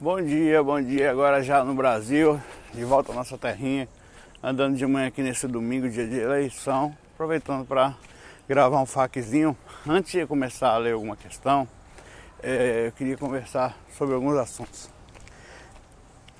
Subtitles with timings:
[0.00, 1.10] Bom dia, bom dia.
[1.10, 2.40] Agora já no Brasil,
[2.72, 3.88] de volta à nossa terrinha,
[4.40, 7.96] andando de manhã aqui nesse domingo, dia de eleição, aproveitando para
[8.48, 9.56] gravar um faquezinho.
[9.84, 11.66] Antes de começar a ler alguma questão,
[12.40, 14.88] é, eu queria conversar sobre alguns assuntos.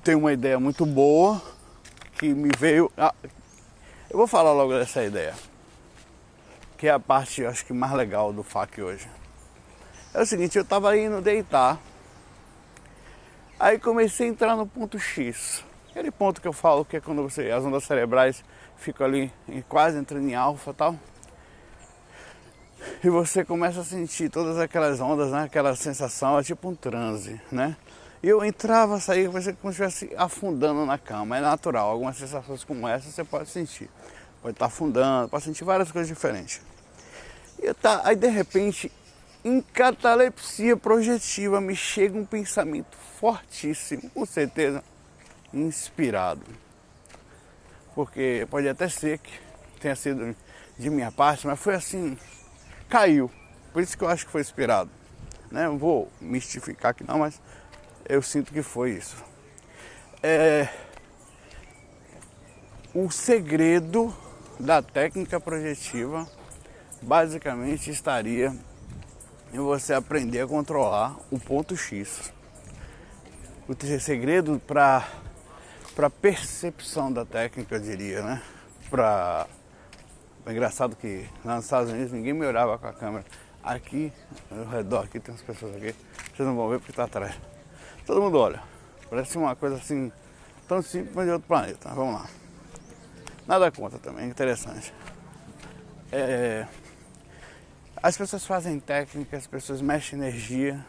[0.05, 1.41] Tenho uma ideia muito boa
[2.17, 2.89] que me veio.
[4.09, 5.33] Eu vou falar logo dessa ideia,
[6.77, 9.09] que é a parte, acho que mais legal do FAQ hoje.
[10.13, 11.77] É o seguinte, eu estava indo deitar
[13.59, 15.65] Aí comecei a entrar no ponto X.
[15.89, 18.41] Aquele ponto que eu falo que é quando você, as ondas cerebrais
[18.77, 19.33] ficam ali
[19.67, 20.95] quase entrando em alfa tal.
[23.03, 25.43] E você começa a sentir todas aquelas ondas, né?
[25.43, 27.75] aquela sensação, é tipo um transe, né?
[28.23, 31.37] E eu entrava, saía, você como se estivesse afundando na cama.
[31.37, 33.89] É natural, algumas sensações como essa você pode sentir.
[34.41, 36.61] Pode estar afundando, pode sentir várias coisas diferentes.
[37.61, 38.89] E tá, aí de repente
[39.43, 44.83] em catalepsia projetiva me chega um pensamento fortíssimo, com certeza
[45.53, 46.45] inspirado.
[47.95, 49.31] Porque pode até ser que
[49.79, 50.35] tenha sido
[50.77, 52.17] de minha parte, mas foi assim,
[52.87, 53.31] caiu.
[53.73, 54.89] Por isso que eu acho que foi inspirado.
[55.51, 55.63] Né?
[55.65, 57.41] Não vou mistificar aqui não, mas
[58.07, 59.15] eu sinto que foi isso.
[60.21, 60.67] É...
[62.93, 64.15] O segredo
[64.59, 66.27] da técnica projetiva
[67.01, 68.53] basicamente estaria
[69.51, 72.31] e você aprender a controlar o ponto X.
[73.67, 75.07] O segredo para
[75.95, 78.41] para percepção da técnica, eu diria, né?
[78.89, 79.47] Para
[80.45, 83.25] é engraçado que lá nos Estados Unidos ninguém me olhava com a câmera.
[83.61, 84.11] Aqui,
[84.49, 85.93] ao redor, aqui tem umas pessoas aqui,
[86.33, 87.35] vocês não vão ver porque está atrás.
[88.05, 88.61] Todo mundo olha.
[89.09, 90.11] Parece uma coisa assim,
[90.67, 91.89] tão simples, mas de outro planeta.
[91.89, 92.29] Vamos lá.
[93.45, 94.93] Nada contra também, interessante.
[96.11, 96.65] É,
[98.01, 100.83] as pessoas fazem técnica, as pessoas mexem energia,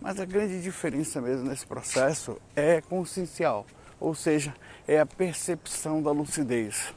[0.00, 3.66] mas a grande diferença mesmo nesse processo é consciencial,
[4.00, 4.54] ou seja,
[4.86, 6.94] é a percepção da lucidez,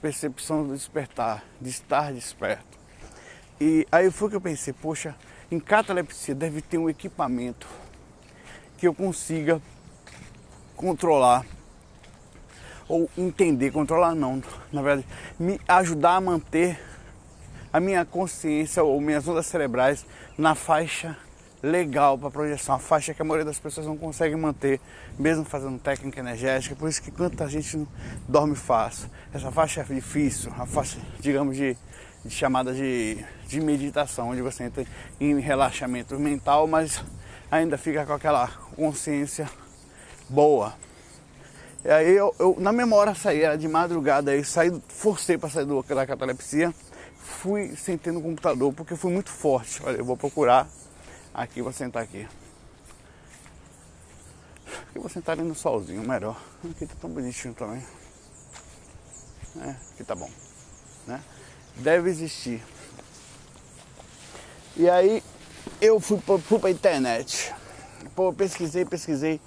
[0.00, 2.78] percepção do despertar, de estar desperto.
[3.60, 5.16] E aí foi que eu pensei, poxa,
[5.50, 7.66] em catalepsia deve ter um equipamento
[8.78, 9.60] que eu consiga
[10.76, 11.44] controlar
[12.86, 14.40] ou entender, controlar não,
[14.72, 15.08] na verdade,
[15.38, 16.93] me ajudar a manter
[17.74, 20.06] a minha consciência ou minhas ondas cerebrais
[20.38, 21.16] na faixa
[21.60, 24.80] legal para projeção, a faixa que a maioria das pessoas não consegue manter,
[25.18, 27.84] mesmo fazendo técnica energética, por isso que quanta gente
[28.28, 29.10] dorme fácil.
[29.32, 31.76] Essa faixa é difícil, a faixa, digamos, de,
[32.24, 33.18] de chamada de,
[33.48, 34.86] de meditação, onde você entra
[35.18, 37.02] em relaxamento mental, mas
[37.50, 38.46] ainda fica com aquela
[38.76, 39.50] consciência
[40.28, 40.74] boa.
[41.84, 45.64] E aí eu, eu na memória saí, era de madrugada, aí saí, forcei para sair
[45.64, 46.72] do, da catalepsia
[47.24, 49.82] fui sentei no computador porque foi muito forte.
[49.82, 50.68] Olha, eu vou procurar
[51.32, 52.28] aqui, vou sentar aqui.
[54.88, 56.40] Aqui vou sentar ali no solzinho, melhor.
[56.70, 57.82] Aqui tá tão bonitinho também.
[59.60, 60.30] É, aqui tá bom.
[61.06, 61.22] Né?
[61.76, 62.62] Deve existir.
[64.76, 65.22] E aí
[65.80, 67.54] eu fui, fui pra internet.
[68.14, 69.40] Pô, pesquisei, pesquisei,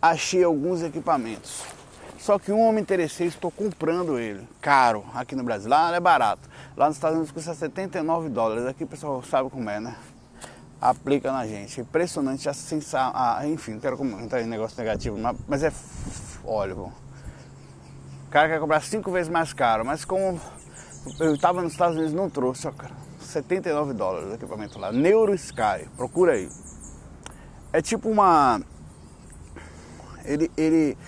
[0.00, 1.62] achei alguns equipamentos.
[2.20, 5.70] Só que um eu me interessei, estou comprando ele, caro, aqui no Brasil.
[5.70, 6.50] Lá é barato.
[6.76, 8.66] Lá nos Estados Unidos custa 79 dólares.
[8.66, 9.96] Aqui o pessoal sabe como é, né?
[10.78, 11.80] Aplica na gente.
[11.80, 13.10] Impressionante, a sensação.
[13.14, 15.16] Ah, enfim, não quero comentar em negócio negativo,
[15.48, 15.72] mas é.
[16.44, 16.92] Bom.
[18.26, 20.38] O cara quer comprar cinco vezes mais caro, mas como
[21.18, 22.94] eu estava nos Estados Unidos, não trouxe, ó, cara.
[23.18, 24.92] 79 dólares o equipamento lá.
[24.92, 26.50] Neuro Sky, procura aí.
[27.72, 28.60] É tipo uma.
[30.24, 30.98] Ele, ele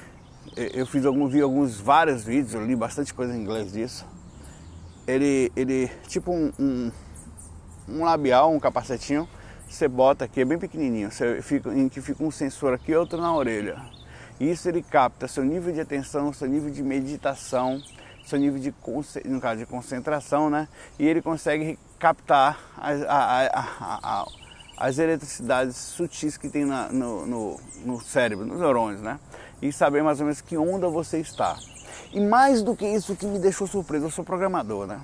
[0.57, 4.07] eu fiz alguns, vi alguns vários vídeos, eu li bastante coisa em inglês disso.
[5.07, 6.93] Ele, ele tipo um, um,
[7.89, 9.29] um labial, um capacetinho,
[9.69, 12.97] você bota aqui, é bem pequenininho, você fica, em que fica um sensor aqui e
[12.97, 13.81] outro na orelha.
[14.39, 17.81] Isso ele capta seu nível de atenção, seu nível de meditação,
[18.25, 18.75] seu nível de,
[19.25, 20.69] no caso, de concentração, né?
[20.99, 23.61] E ele consegue captar as, a, a,
[24.03, 24.27] a,
[24.82, 29.20] as eletricidades sutis que tem na, no, no, no cérebro, nos neurônios, né?
[29.62, 31.56] e saber mais ou menos que onda você está.
[32.12, 35.00] E mais do que isso que me deixou surpreso, eu sou programador, né?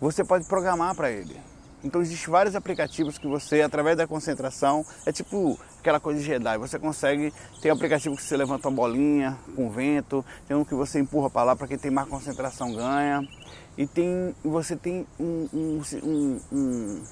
[0.00, 1.40] Você pode programar para ele.
[1.84, 6.58] Então existem vários aplicativos que você, através da concentração, é tipo aquela coisa de Jedi,
[6.58, 10.74] você consegue, tem um aplicativo que você levanta uma bolinha com vento, tem um que
[10.74, 13.26] você empurra para lá para quem tem mais concentração ganha,
[13.76, 17.02] e tem, você tem um, um, um, um,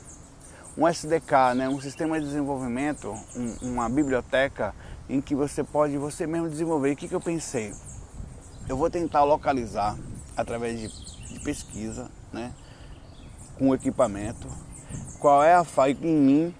[0.76, 1.68] um SDK, né?
[1.68, 3.14] um sistema de desenvolvimento,
[3.62, 4.74] uma biblioteca
[5.08, 6.92] em que você pode você mesmo desenvolver.
[6.92, 7.72] o que, que eu pensei?
[8.68, 9.96] Eu vou tentar localizar
[10.36, 10.88] através de,
[11.32, 12.52] de pesquisa, né,
[13.58, 14.46] com equipamento,
[15.18, 16.54] qual é a falha em mim,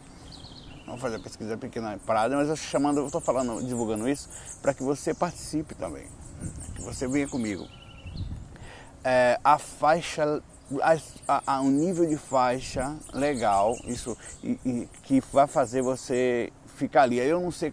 [0.91, 4.29] Vamos fazer a pesquisa pequena parada, mas eu chamando, estou falando, divulgando isso
[4.61, 6.05] para que você participe também,
[6.75, 7.65] que você venha comigo.
[9.05, 10.43] É, a faixa,
[11.27, 17.21] a, um nível de faixa legal, isso e, e, que vai fazer você ficar ali.
[17.21, 17.73] Aí eu não sei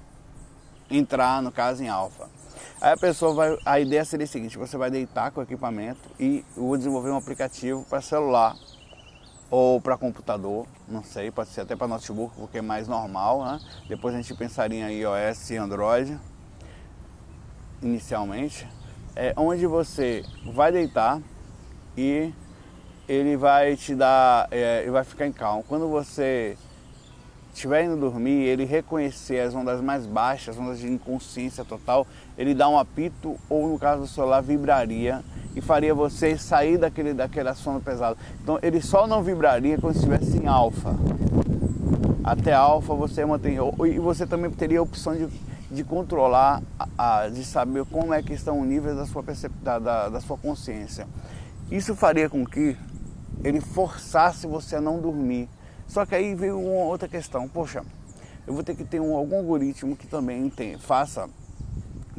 [0.90, 2.30] entrar no caso em alfa.
[2.82, 6.10] Aí a pessoa vai, a ideia seria a seguinte: você vai deitar com o equipamento
[6.20, 8.56] e vou desenvolver um aplicativo para celular
[9.50, 13.60] ou para computador, não sei, pode ser até para notebook, porque é mais normal, né?
[13.88, 16.20] Depois a gente pensaria em iOS e Android,
[17.82, 18.68] inicialmente,
[19.16, 21.22] é onde você vai deitar
[21.98, 22.34] e
[23.07, 25.63] ele vai te dar, é, ele vai ficar em calmo.
[25.68, 26.57] Quando você
[27.54, 32.06] estiver indo dormir, ele reconhecer as ondas mais baixas, as ondas de inconsciência total,
[32.38, 35.24] ele dá um apito ou no caso do celular vibraria
[35.56, 38.15] e faria você sair daquele, daquele sono pesado.
[38.44, 40.95] Então ele só não vibraria quando estivesse em alfa.
[42.24, 43.57] Até alfa você mantém.
[43.88, 45.27] E você também teria a opção de,
[45.71, 46.62] de controlar,
[46.95, 49.24] a, de saber como é que estão os níveis da sua,
[49.63, 51.07] da, da, da sua consciência.
[51.71, 52.77] Isso faria com que
[53.44, 55.50] ele forçasse você a não dormir
[55.88, 57.84] só que aí veio uma outra questão, poxa,
[58.46, 61.30] eu vou ter que ter um, algum algoritmo que também tem, faça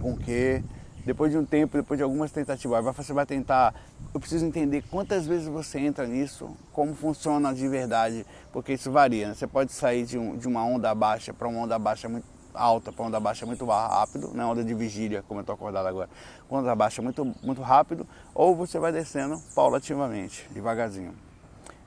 [0.01, 0.63] com que
[1.05, 3.75] depois de um tempo, depois de algumas tentativas, você vai tentar.
[4.13, 9.29] Eu preciso entender quantas vezes você entra nisso, como funciona de verdade, porque isso varia.
[9.29, 9.35] Né?
[9.35, 12.27] Você pode sair de, um, de uma onda baixa para uma onda baixa muito
[12.59, 14.45] alta, para onda baixa muito rápido, né?
[14.45, 16.09] onda de vigília, como eu estou acordado agora,
[16.51, 21.15] onda baixa muito, muito rápido, ou você vai descendo paulativamente, devagarzinho.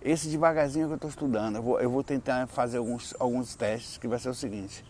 [0.01, 3.97] Esse devagarzinho que eu estou estudando, eu vou, eu vou, tentar fazer alguns, alguns testes
[3.97, 4.83] que vai ser o seguinte.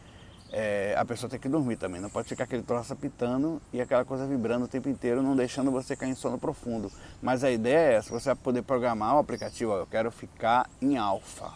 [0.53, 4.03] É, a pessoa tem que dormir também, não pode ficar aquele troço apitando e aquela
[4.03, 6.91] coisa vibrando o tempo inteiro, não deixando você cair em sono profundo.
[7.21, 10.69] Mas a ideia é essa, você vai poder programar o aplicativo, ó, eu quero ficar
[10.81, 11.51] em alfa.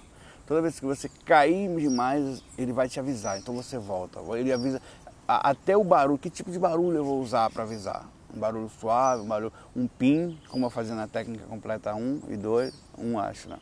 [0.47, 4.19] Toda vez que você cair demais, ele vai te avisar, então você volta.
[4.37, 4.81] Ele avisa
[5.27, 9.23] até o barulho, que tipo de barulho eu vou usar para avisar um barulho suave,
[9.23, 13.49] um barulho, um pin, como eu fazia na técnica completa 1 e 2, 1 acho,
[13.49, 13.57] né?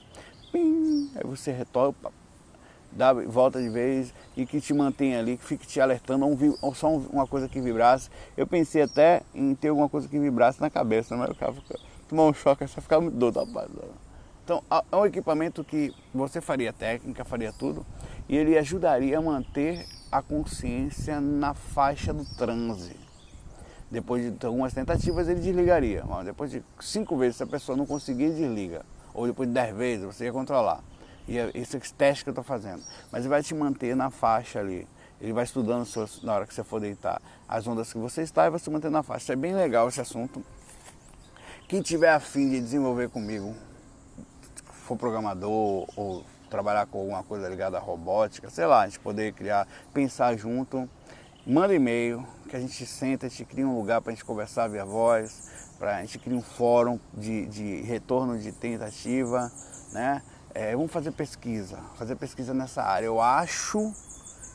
[0.51, 2.12] Pim, aí você retopa,
[2.91, 6.25] dá volta de vez e que te mantém ali, que fique te alertando,
[6.62, 8.09] ou, só uma coisa que vibrasse.
[8.36, 11.79] Eu pensei até em ter alguma coisa que vibrasse na cabeça, mas o cara fica,
[12.09, 13.69] tomar um choque, você ficar muito doido, rapaz.
[14.43, 14.61] Então,
[14.91, 17.85] é um equipamento que você faria técnica, faria tudo,
[18.27, 22.95] e ele ajudaria a manter a consciência na faixa do transe.
[23.89, 26.03] Depois de algumas tentativas, ele desligaria.
[26.25, 28.85] Depois de cinco vezes, se a pessoa não conseguir, desliga.
[29.13, 30.83] Ou depois de dez vezes, você ia controlar.
[31.27, 32.83] E é esse teste que eu estou fazendo.
[33.11, 34.87] Mas ele vai te manter na faixa ali.
[35.21, 35.87] Ele vai estudando
[36.21, 38.91] na hora que você for deitar as ondas que você está e vai se manter
[38.91, 39.23] na faixa.
[39.23, 40.43] Isso é bem legal esse assunto.
[41.67, 43.55] Quem tiver afim de desenvolver comigo,
[44.83, 49.33] for programador ou trabalhar com alguma coisa ligada à robótica, sei lá, a gente poder
[49.33, 50.88] criar, pensar junto
[51.45, 54.69] manda e-mail, que a gente senta, a gente cria um lugar para a gente conversar
[54.69, 59.51] via voz, para a gente cria um fórum de, de retorno de tentativa,
[59.91, 60.21] né?
[60.53, 63.07] É, vamos fazer pesquisa, fazer pesquisa nessa área.
[63.07, 63.91] Eu acho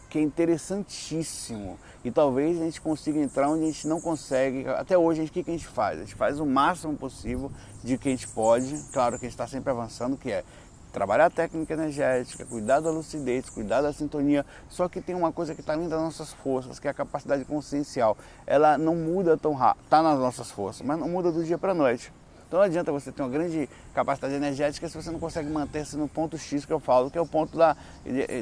[0.08, 4.66] que é interessantíssimo e talvez a gente consiga entrar onde a gente não consegue.
[4.68, 5.98] Até hoje, o que, a gente faz?
[5.98, 7.50] A gente faz o máximo possível
[7.82, 8.74] de que a gente pode.
[8.92, 10.44] Claro que a gente está sempre avançando, que é
[10.92, 14.46] trabalhar a técnica energética, cuidar da lucidez, cuidar da sintonia.
[14.68, 17.44] Só que tem uma coisa que está além das nossas forças, que é a capacidade
[17.44, 18.16] consciencial.
[18.46, 21.72] Ela não muda tão rápido, está nas nossas forças, mas não muda do dia para
[21.72, 22.12] a noite.
[22.48, 26.08] Então não adianta você ter uma grande capacidade energética se você não consegue manter-se no
[26.08, 27.76] ponto X que eu falo, que é o ponto da,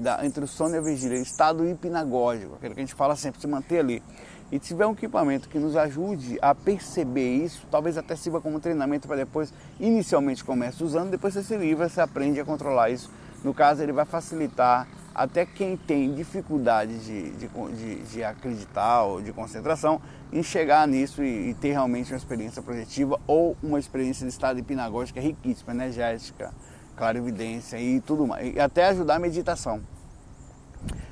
[0.01, 3.41] da, entre o sono e a vigília, estado hipnagógico, aquilo que a gente fala sempre,
[3.41, 4.03] se manter ali
[4.51, 9.09] e tiver um equipamento que nos ajude a perceber isso, talvez até sirva como treinamento
[9.09, 13.11] para depois, inicialmente comece usando, depois você se livra, você aprende a controlar isso.
[13.43, 14.87] No caso, ele vai facilitar
[15.17, 19.99] até quem tem dificuldade de, de, de, de acreditar ou de concentração
[20.31, 24.59] em chegar nisso e, e, ter realmente uma experiência projetiva ou uma experiência de estado
[24.59, 26.53] hipnagógica riquíssima, energética,
[26.95, 28.55] clarividência e tudo mais.
[28.55, 29.81] E até ajudar a meditação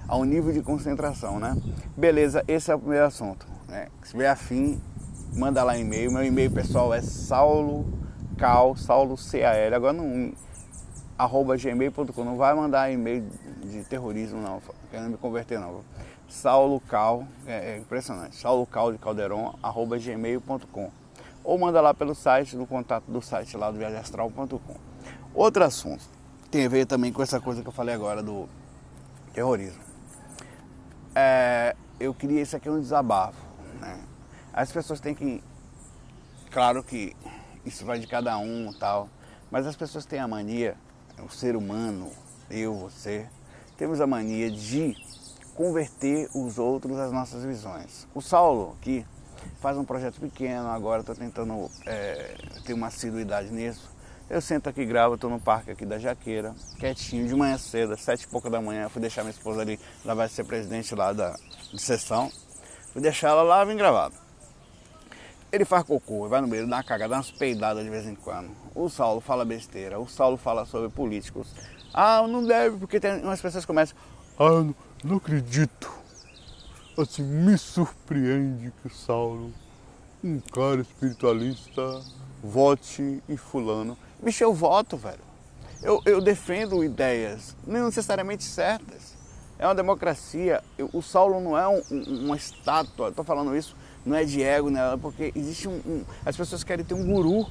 [0.06, 1.56] ao nível de concentração, né?
[1.96, 3.46] Beleza, esse é o primeiro assunto.
[3.66, 3.88] Né?
[4.02, 4.78] Se tiver afim,
[5.32, 6.12] manda lá e-mail.
[6.12, 7.86] Meu e-mail pessoal é saulo
[8.36, 10.32] cal, saulo C-A-L, agora não,
[11.16, 13.24] arroba gmail.com, não vai mandar e-mail
[13.82, 15.82] de terrorismo não, querendo me converter não.
[16.28, 20.90] Saulo Cal, é, é impressionante, saulo cal de calderon, arroba gmail.com
[21.44, 24.76] ou manda lá pelo site, no contato do site lá do viagemastral.com.
[25.34, 26.02] Outro assunto,
[26.50, 28.48] tem a ver também com essa coisa que eu falei agora do
[29.34, 29.82] terrorismo.
[31.14, 33.38] É, eu queria isso aqui é um desabafo.
[33.78, 34.00] Né?
[34.52, 35.44] As pessoas têm que.
[36.50, 37.14] Claro que
[37.64, 39.08] isso vai de cada um tal,
[39.50, 40.76] mas as pessoas têm a mania,
[41.18, 42.10] o ser humano,
[42.48, 43.28] eu, você,
[43.76, 44.96] temos a mania de
[45.54, 48.06] converter os outros às nossas visões.
[48.14, 49.06] O Saulo aqui
[49.60, 53.92] faz um projeto pequeno, agora estou tentando é, ter uma assiduidade nisso.
[54.28, 58.00] Eu sento aqui, gravo, estou no parque aqui da Jaqueira, quietinho, de manhã cedo, às
[58.00, 61.12] sete e pouca da manhã, fui deixar minha esposa ali, ela vai ser presidente lá
[61.12, 61.36] da
[61.70, 62.30] de sessão.
[62.92, 64.10] Fui deixar ela lá, vim gravar.
[65.52, 68.14] Ele faz cocô, vai no banheiro, dá uma cagada, dá umas peidadas de vez em
[68.14, 68.50] quando.
[68.74, 71.54] O Saulo fala besteira, o Saulo fala sobre políticos.
[71.94, 73.96] Ah, não deve, porque tem umas pessoas começam.
[74.38, 74.74] Ah, não,
[75.04, 75.92] não acredito.
[76.98, 79.52] Assim, me surpreende que Saulo,
[80.22, 82.02] um cara espiritualista,
[82.42, 83.96] vote em fulano.
[84.20, 85.22] Bicho, eu voto, velho.
[85.82, 89.14] Eu, eu defendo ideias, não necessariamente certas.
[89.58, 90.62] É uma democracia.
[90.92, 93.10] O Saulo não é um, um, uma estátua.
[93.10, 94.80] Estou falando isso não é de ego, né?
[95.00, 97.46] Porque existe um, um, As pessoas querem ter um guru.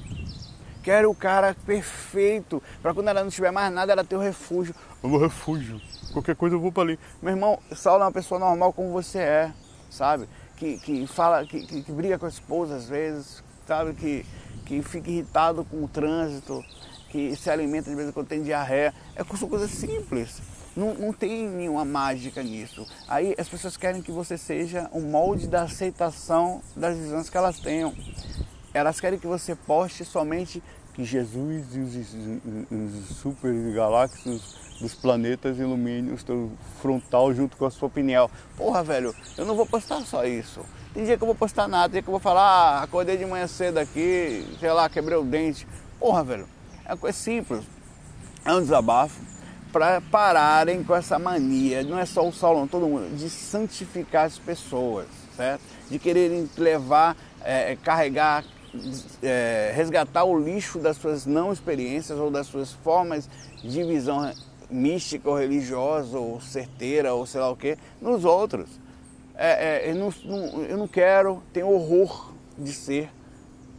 [0.84, 2.62] Querem o cara perfeito.
[2.82, 4.74] Para quando ela não tiver mais nada, ela ter o refúgio.
[5.02, 5.80] O meu refúgio.
[6.12, 6.98] Qualquer coisa eu vou para ali.
[7.22, 9.52] Meu irmão, Saulo é uma pessoa normal como você é,
[9.88, 10.28] sabe?
[10.58, 13.94] Que, que fala, que, que, que briga com a esposa às vezes, sabe?
[13.94, 14.26] Que,
[14.66, 16.62] que fica irritado com o trânsito,
[17.08, 18.92] que se alimenta de vez em quando tem diarreia.
[19.16, 20.42] É, coisas simples.
[20.76, 22.86] Não, não tem nenhuma mágica nisso.
[23.08, 27.58] Aí as pessoas querem que você seja um molde da aceitação das visões que elas
[27.58, 27.94] tenham.
[28.74, 30.60] Elas querem que você poste somente
[30.94, 31.94] que Jesus e os,
[32.70, 38.30] os, super galáxias dos planetas iluminem o seu frontal junto com a sua opinião.
[38.56, 40.60] Porra, velho, eu não vou postar só isso.
[40.92, 43.16] Tem dia que eu vou postar nada, tem dia que eu vou falar, ah, acordei
[43.16, 45.66] de manhã cedo aqui, sei lá, quebrei o dente.
[45.98, 46.48] Porra, velho,
[46.84, 47.64] é uma coisa simples.
[48.44, 49.20] É um desabafo
[49.72, 54.38] para pararem com essa mania, não é só o Saulo, todo mundo, de santificar as
[54.38, 55.62] pessoas, certo?
[55.90, 58.44] De quererem levar, é, carregar,
[59.22, 63.28] é, resgatar o lixo das suas não experiências ou das suas formas
[63.62, 64.32] de visão
[64.70, 68.68] mística ou religiosa ou certeira ou sei lá o que, nos outros.
[69.34, 73.10] É, é, eu, não, eu não quero, tenho horror de ser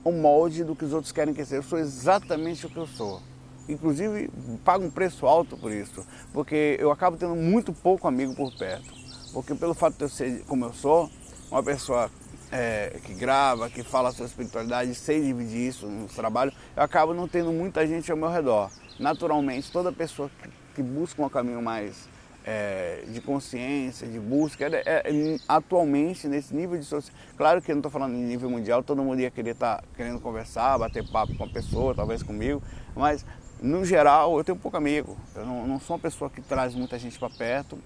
[0.03, 1.57] o molde do que os outros querem que seja.
[1.57, 3.21] Eu sou exatamente o que eu sou
[3.67, 4.29] inclusive
[4.63, 8.93] pago um preço alto por isso, porque eu acabo tendo muito pouco amigo por perto.
[9.33, 11.09] Porque pelo fato de eu ser como eu sou,
[11.51, 12.09] uma pessoa
[12.55, 17.27] é, que grava, que fala sobre espiritualidade, sei dividir isso no trabalho, eu acabo não
[17.27, 18.71] tendo muita gente ao meu redor.
[18.97, 22.07] Naturalmente, toda pessoa que, que busca um caminho mais
[22.45, 27.13] é, de consciência, de busca, é, é, atualmente nesse nível de social.
[27.35, 29.83] Claro que eu não estou falando em nível mundial, todo mundo ia querer estar tá
[29.97, 32.63] querendo conversar, bater papo com a pessoa, talvez comigo,
[32.95, 33.25] mas
[33.61, 35.17] no geral, eu tenho pouco amigo.
[35.35, 37.77] Eu não, não sou uma pessoa que traz muita gente para perto.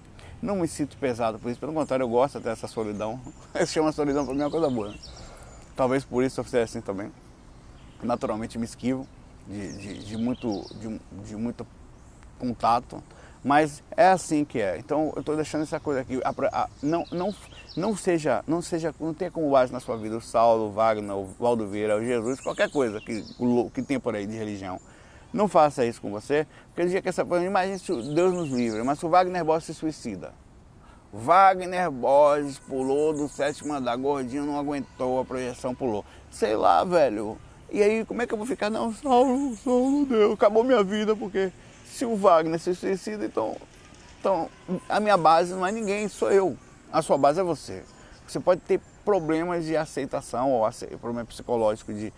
[0.42, 1.60] Não me sinto pesado por isso.
[1.60, 3.20] Pelo contrário, eu gosto dessa solidão.
[3.54, 4.88] Se chama solidão para mim é uma coisa boa.
[4.88, 4.98] Né?
[5.76, 7.12] Talvez por isso eu seja assim também.
[8.02, 9.06] Naturalmente me esquivo
[9.46, 11.66] de, de, de muito, de, de muito
[12.38, 13.02] contato.
[13.42, 14.78] Mas é assim que é.
[14.78, 16.20] Então eu estou deixando essa coisa aqui.
[16.24, 17.34] A, a, não, não,
[17.76, 21.16] não seja, não seja, não tenha como base na sua vida o Saulo, o Wagner,
[21.16, 24.80] o Valdo Vieira, o Jesus, qualquer coisa que, o, que tem por aí de religião.
[25.32, 28.82] Não faça isso com você, porque ele dia que essa imagina se Deus nos livre,
[28.82, 30.32] mas o Wagner Borges se suicida.
[31.12, 36.04] Wagner Borges pulou do sétimo andar, gordinho, não aguentou, a projeção pulou.
[36.30, 37.38] Sei lá, velho.
[37.70, 38.70] E aí, como é que eu vou ficar?
[38.70, 41.52] Não, Saulo, Saulo, Deus, acabou minha vida, porque
[41.84, 43.56] se o Wagner se suicida, então,
[44.18, 44.48] então
[44.88, 46.56] a minha base não é ninguém, sou eu.
[46.92, 47.84] A sua base é você.
[48.26, 50.68] Você pode ter problemas de aceitação ou
[51.00, 52.12] problema psicológico de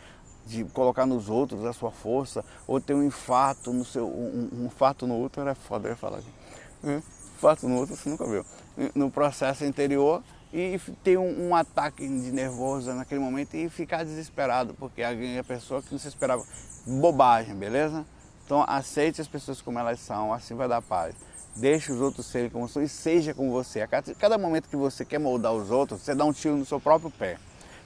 [0.47, 4.07] de colocar nos outros a sua força, ou ter um infarto no seu.
[4.07, 6.31] Um, um infarto no outro era foda, eu ia falar aqui.
[6.83, 7.03] Né?
[7.37, 8.45] Infarto no outro você nunca viu.
[8.95, 10.23] No processo interior
[10.53, 15.43] e ter um, um, ataque de nervoso naquele momento e ficar desesperado, porque alguém é
[15.43, 16.45] pessoa que não se esperava.
[16.87, 18.05] Bobagem, beleza?
[18.45, 21.15] Então aceite as pessoas como elas são, assim vai dar paz.
[21.57, 23.81] Deixe os outros serem como são e seja como você.
[23.81, 26.65] A cada, cada momento que você quer moldar os outros, você dá um tiro no
[26.65, 27.39] seu próprio pé.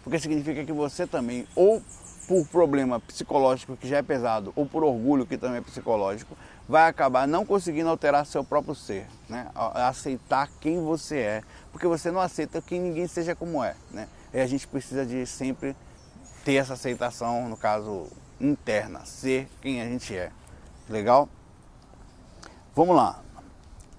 [0.03, 1.83] Porque significa que você também ou
[2.27, 6.37] por problema psicológico que já é pesado ou por orgulho que também é psicológico,
[6.69, 9.49] vai acabar não conseguindo alterar seu próprio ser, né?
[9.55, 13.77] aceitar quem você é, porque você não aceita que ninguém seja como é.
[13.91, 14.09] Né?
[14.35, 15.77] E a gente precisa de sempre
[16.45, 18.07] ter essa aceitação, no caso
[18.41, 20.31] interna, ser quem a gente é.
[20.89, 21.29] Legal?
[22.75, 23.23] Vamos lá.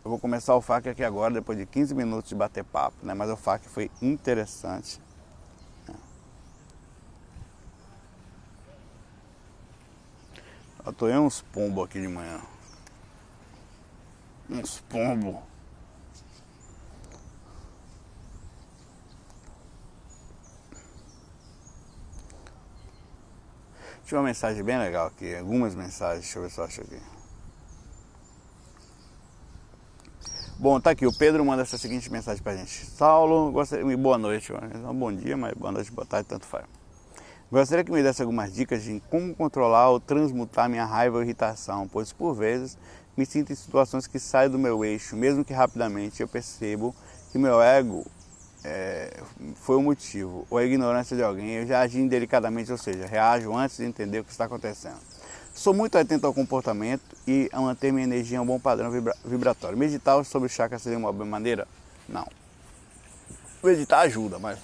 [0.03, 3.13] Eu vou começar o FAQ aqui agora, depois de 15 minutos de bater papo, né?
[3.13, 5.01] mas o FAQ foi interessante.
[10.87, 12.39] Atoei uns pombos aqui de manhã.
[14.49, 15.35] Uns pombos.
[24.05, 27.01] Tinha uma mensagem bem legal aqui, algumas mensagens, deixa eu ver se eu acho aqui.
[30.57, 32.85] Bom, tá aqui, o Pedro manda essa seguinte mensagem pra gente.
[32.85, 34.53] Saulo, gostaria, boa noite,
[34.95, 36.65] bom dia, mas boa noite, boa tarde, tanto faz.
[37.49, 41.87] Gostaria que me desse algumas dicas de como controlar ou transmutar minha raiva ou irritação,
[41.87, 42.77] pois por vezes
[43.15, 46.93] me sinto em situações que saem do meu eixo, mesmo que rapidamente eu percebo
[47.31, 48.05] que meu ego
[48.65, 49.21] é,
[49.55, 53.55] foi o motivo, ou a ignorância de alguém, eu já agi indelicadamente, ou seja, reajo
[53.55, 54.97] antes de entender o que está acontecendo.
[55.53, 59.15] Sou muito atento ao comportamento e a manter minha energia em um bom padrão vibra
[59.23, 59.77] vibratório.
[59.77, 61.65] Meditar sobre chakra seria uma boa maneira?
[62.09, 62.27] Não.
[63.63, 64.59] Meditar ajuda, mas.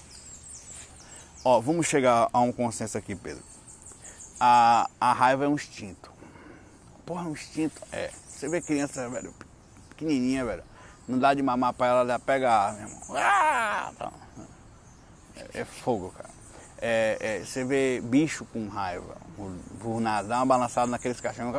[1.43, 3.43] Ó, vamos chegar a um consenso aqui, Pedro.
[4.39, 6.11] A, a raiva é um instinto.
[7.05, 7.81] Porra, é um instinto?
[7.91, 8.11] É.
[8.27, 9.33] Você vê criança, velho,
[9.89, 10.63] pequenininha, velho.
[11.07, 13.01] Não dá de mamar pra ela, ela pega a ar, meu irmão.
[13.15, 14.11] Ah, tá.
[15.35, 16.33] é, é fogo, cara
[16.85, 19.15] é, é, você vê bicho com raiva,
[19.79, 21.55] por nada, dá uma balançada naqueles cachorros.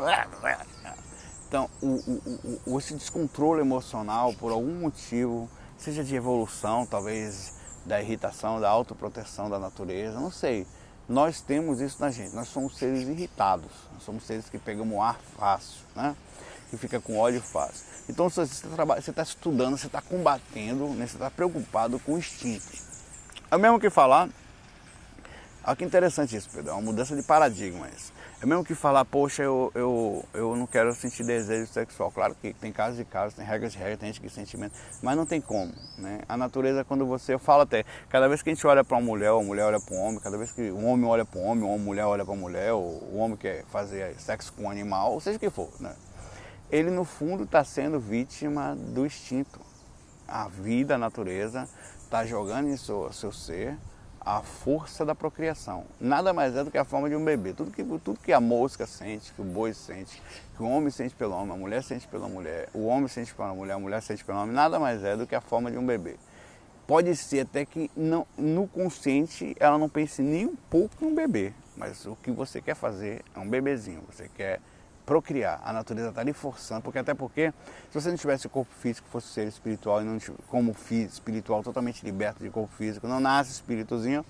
[1.48, 5.48] Então, o, o, o, esse descontrole emocional, por algum motivo,
[5.78, 10.66] seja de evolução, talvez da irritação, da autoproteção da natureza, não sei.
[11.08, 15.18] Nós temos isso na gente, nós somos seres irritados, nós somos seres que pegamos ar
[15.36, 16.16] fácil, né?
[16.70, 17.84] que fica com ódio fácil.
[18.08, 21.06] Então, você está tá estudando, você está combatendo, né?
[21.06, 22.66] você está preocupado com o instinto.
[23.50, 24.28] É o mesmo que falar
[25.66, 26.70] Olha que interessante isso, Pedro.
[26.70, 28.12] É uma mudança de paradigma isso.
[28.44, 32.12] É mesmo que falar, poxa, eu, eu, eu não quero sentir desejo sexual.
[32.12, 35.16] Claro que tem casos de casos, tem regras de regras, tem gente que sentimento, mas
[35.16, 35.72] não tem como.
[35.96, 36.20] Né?
[36.28, 37.32] A natureza, quando você.
[37.32, 39.64] Eu falo até, cada vez que a gente olha para uma mulher, ou a mulher
[39.64, 41.82] olha para um homem, cada vez que um homem olha para um homem, ou uma
[41.82, 45.22] mulher olha para uma mulher, ou o homem quer fazer sexo com um animal, ou
[45.22, 45.94] seja o que for, né?
[46.70, 49.58] ele no fundo está sendo vítima do instinto.
[50.28, 51.66] A vida, a natureza,
[52.02, 53.78] está jogando em seu, seu ser
[54.24, 55.84] a força da procriação.
[56.00, 57.52] Nada mais é do que a forma de um bebê.
[57.52, 60.22] Tudo que, tudo que a mosca sente, que o boi sente,
[60.56, 63.54] que o homem sente pelo homem, a mulher sente pela mulher, o homem sente pela
[63.54, 65.84] mulher, a mulher sente pelo homem, nada mais é do que a forma de um
[65.84, 66.16] bebê.
[66.86, 71.14] Pode ser até que não, no consciente ela não pense nem um pouco em um
[71.14, 74.02] bebê, mas o que você quer fazer é um bebezinho.
[74.10, 74.60] Você quer
[75.04, 75.60] procriar.
[75.64, 77.52] A natureza está lhe forçando, porque até porque
[77.90, 82.42] se você não tivesse corpo físico, fosse ser espiritual e não como espiritual totalmente liberto
[82.42, 84.24] de corpo físico, não nasce espíritozinho,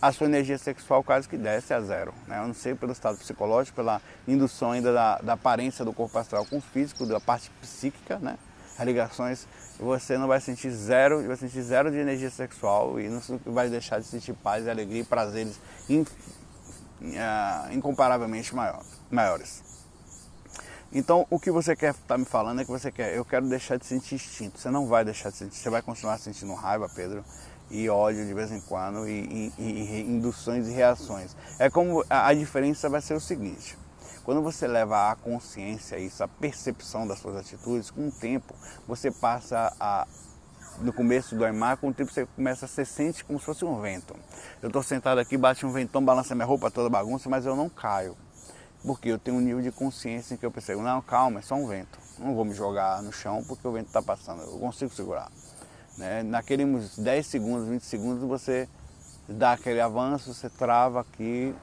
[0.00, 2.12] a sua energia sexual quase que desce a zero.
[2.26, 2.38] Né?
[2.38, 6.44] Eu não sei pelo estado psicológico, pela indução ainda da, da aparência do corpo astral
[6.44, 8.36] com o físico, da parte psíquica, né?
[8.78, 9.46] as ligações,
[9.78, 14.00] você não vai sentir zero, vai sentir zero de energia sexual e não vai deixar
[14.00, 19.73] de sentir paz, alegria e prazeres in, uh, incomparavelmente maior, maiores.
[20.94, 23.48] Então, o que você quer estar tá me falando é que você quer, eu quero
[23.48, 24.60] deixar de sentir instinto.
[24.60, 27.24] Você não vai deixar de sentir, você vai continuar sentindo raiva, Pedro,
[27.68, 31.36] e ódio de vez em quando, e, e, e induções e reações.
[31.58, 33.76] É como a, a diferença vai ser o seguinte:
[34.22, 38.54] quando você leva a consciência isso, a percepção das suas atitudes, com o tempo
[38.86, 40.06] você passa a
[40.80, 43.64] no começo do Aymar, com o tempo você começa a se sente como se fosse
[43.64, 44.14] um vento.
[44.60, 47.68] Eu estou sentado aqui, bate um ventão, balança minha roupa toda bagunça, mas eu não
[47.68, 48.16] caio.
[48.84, 51.54] Porque eu tenho um nível de consciência em que eu percebo, não, calma, é só
[51.54, 51.98] um vento.
[52.18, 55.30] Não vou me jogar no chão porque o vento está passando, eu consigo segurar.
[55.96, 56.22] Né?
[56.22, 58.68] Naqueles 10 segundos, 20 segundos, você
[59.28, 61.54] dá aquele avanço, você trava aqui,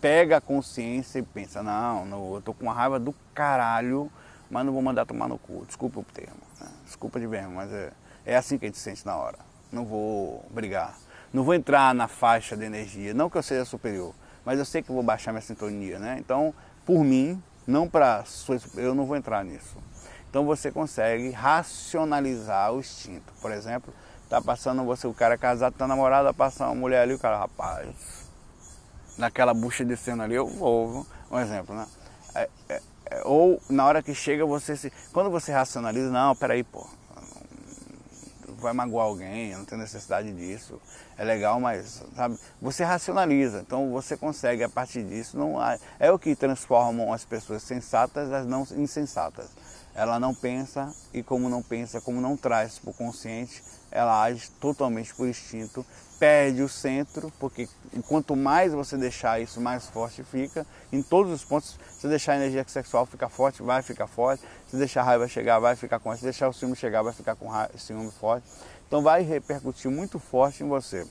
[0.00, 4.10] pega a consciência e pensa, não, não eu tô com uma raiva do caralho,
[4.50, 5.64] mas não vou mandar tomar no cu.
[5.66, 6.68] Desculpa o termo, né?
[6.84, 7.92] desculpa de vermo, mas é,
[8.26, 9.38] é assim que a gente sente na hora.
[9.72, 10.98] Não vou brigar.
[11.32, 14.12] Não vou entrar na faixa de energia, não que eu seja superior,
[14.44, 16.16] mas eu sei que eu vou baixar minha sintonia, né?
[16.18, 18.24] Então, por mim, não para
[18.76, 19.76] eu não vou entrar nisso.
[20.28, 23.32] Então você consegue racionalizar o instinto.
[23.40, 23.92] Por exemplo,
[24.28, 28.28] tá passando você, o cara casado, tá namorado, passa uma mulher ali, o cara, rapaz,
[29.18, 31.86] naquela bucha descendo ali, eu vou, um exemplo, né?
[32.34, 34.92] É, é, é, ou na hora que chega você se.
[35.12, 36.86] Quando você racionaliza, não, peraí, pô,
[38.60, 40.80] vai magoar alguém, não tem necessidade disso.
[41.16, 46.10] É legal, mas sabe, você racionaliza, então você consegue a partir disso não há, é
[46.10, 49.48] o que transforma as pessoas sensatas as não insensatas.
[49.94, 54.50] Ela não pensa e como não pensa, como não traz para o consciente, ela age
[54.60, 55.84] totalmente por instinto,
[56.18, 57.66] perde o centro, porque
[58.06, 60.66] quanto mais você deixar isso, mais forte fica.
[60.92, 64.44] Em todos os pontos, se deixar a energia sexual ficar forte, vai ficar forte.
[64.68, 67.34] Se deixar a raiva chegar, vai ficar com Se deixar o ciúme chegar, vai ficar
[67.36, 68.46] com raiva, ciúme forte.
[68.86, 71.06] Então vai repercutir muito forte em você.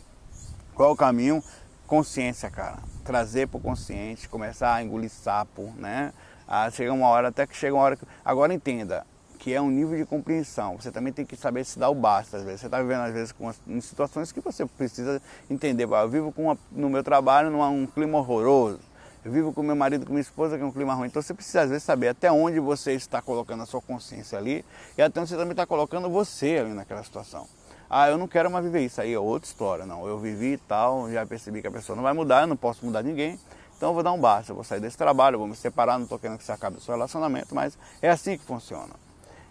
[0.75, 1.43] Qual é o caminho?
[1.87, 2.77] Consciência, cara.
[3.03, 6.13] Trazer para o consciente, começar a engolir sapo, né?
[6.47, 8.05] Ah, chega uma hora, até que chega uma hora que.
[8.23, 9.05] Agora entenda,
[9.39, 10.75] que é um nível de compreensão.
[10.77, 12.37] Você também tem que saber se dar o basta.
[12.37, 15.85] Às vezes você está vivendo às vezes com, em situações que você precisa entender.
[15.85, 18.81] Eu vivo uma, no meu trabalho num um clima horroroso.
[19.23, 21.07] Eu vivo com meu marido, com minha esposa, que é um clima ruim.
[21.07, 24.63] Então você precisa às vezes saber até onde você está colocando a sua consciência ali
[24.97, 27.47] e até onde você também está colocando você ali naquela situação.
[27.89, 29.85] Ah, eu não quero mais viver isso aí, é outra história.
[29.85, 32.57] Não, eu vivi e tal, já percebi que a pessoa não vai mudar, eu não
[32.57, 33.39] posso mudar ninguém.
[33.75, 36.03] Então eu vou dar um basta, eu vou sair desse trabalho, vou me separar, não
[36.03, 39.08] estou querendo que se acabe o seu relacionamento, mas é assim que funciona.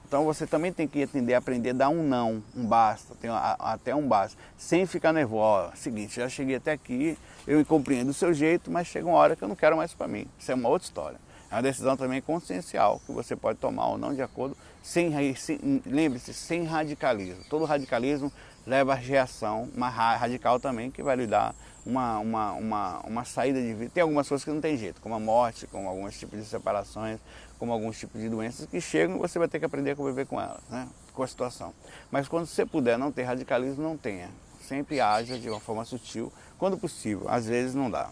[0.09, 3.15] Então você também tem que entender, aprender a dar um não, um basta,
[3.59, 5.71] até um basta, sem ficar nervoso.
[5.77, 7.17] Seguinte, já cheguei até aqui,
[7.47, 10.09] eu compreendo o seu jeito, mas chega uma hora que eu não quero mais para
[10.09, 10.27] mim.
[10.39, 11.19] Isso é uma outra história.
[11.51, 15.83] É uma decisão também consciencial que você pode tomar ou não de acordo, sem, sem
[15.85, 17.45] lembre-se, sem radicalismo.
[17.51, 18.33] Todo radicalismo
[18.67, 21.55] leva a reação, uma radical também, que vai lhe dar
[21.89, 23.91] uma, uma, uma, uma saída de vida.
[23.95, 27.19] Tem algumas coisas que não tem jeito, como a morte, como alguns tipos de separações,
[27.59, 30.27] como alguns tipos de doenças que chegam e você vai ter que aprender a conviver
[30.27, 30.87] com elas, né?
[31.15, 31.73] com a situação.
[32.11, 34.29] Mas quando você puder não ter radicalismo, não tenha.
[34.61, 37.27] Sempre haja de uma forma sutil, quando possível.
[37.27, 38.11] Às vezes não dá.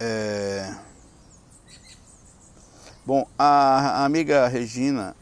[0.00, 0.74] É...
[3.04, 5.14] Bom, a amiga Regina,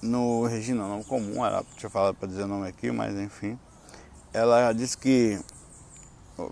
[0.00, 3.58] no Regina, nome comum, ela tinha falado para dizer o nome aqui, mas enfim,
[4.32, 5.40] ela disse que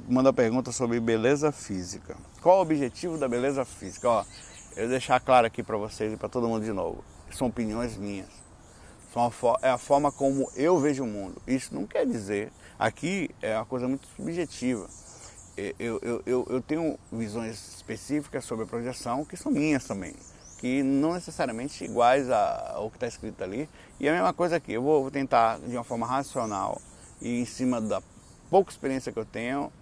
[0.09, 2.17] manda pergunta sobre beleza física.
[2.43, 4.09] Qual o objetivo da beleza física?
[4.09, 4.25] Ó,
[4.77, 7.05] eu vou deixar claro aqui para vocês e para todo mundo de novo.
[7.31, 8.29] São opiniões minhas.
[9.63, 11.41] é a forma como eu vejo o mundo.
[11.47, 12.53] Isso não quer dizer.
[12.79, 14.89] Aqui é uma coisa muito subjetiva.
[15.57, 20.15] Eu, eu, eu, eu tenho visões específicas sobre a projeção que são minhas também
[20.59, 23.69] que não necessariamente iguais ao que está escrito ali.
[24.01, 26.81] E é a mesma coisa aqui, eu vou tentar de uma forma racional
[27.21, 28.03] e em cima da
[28.51, 29.73] pouca experiência que eu tenho,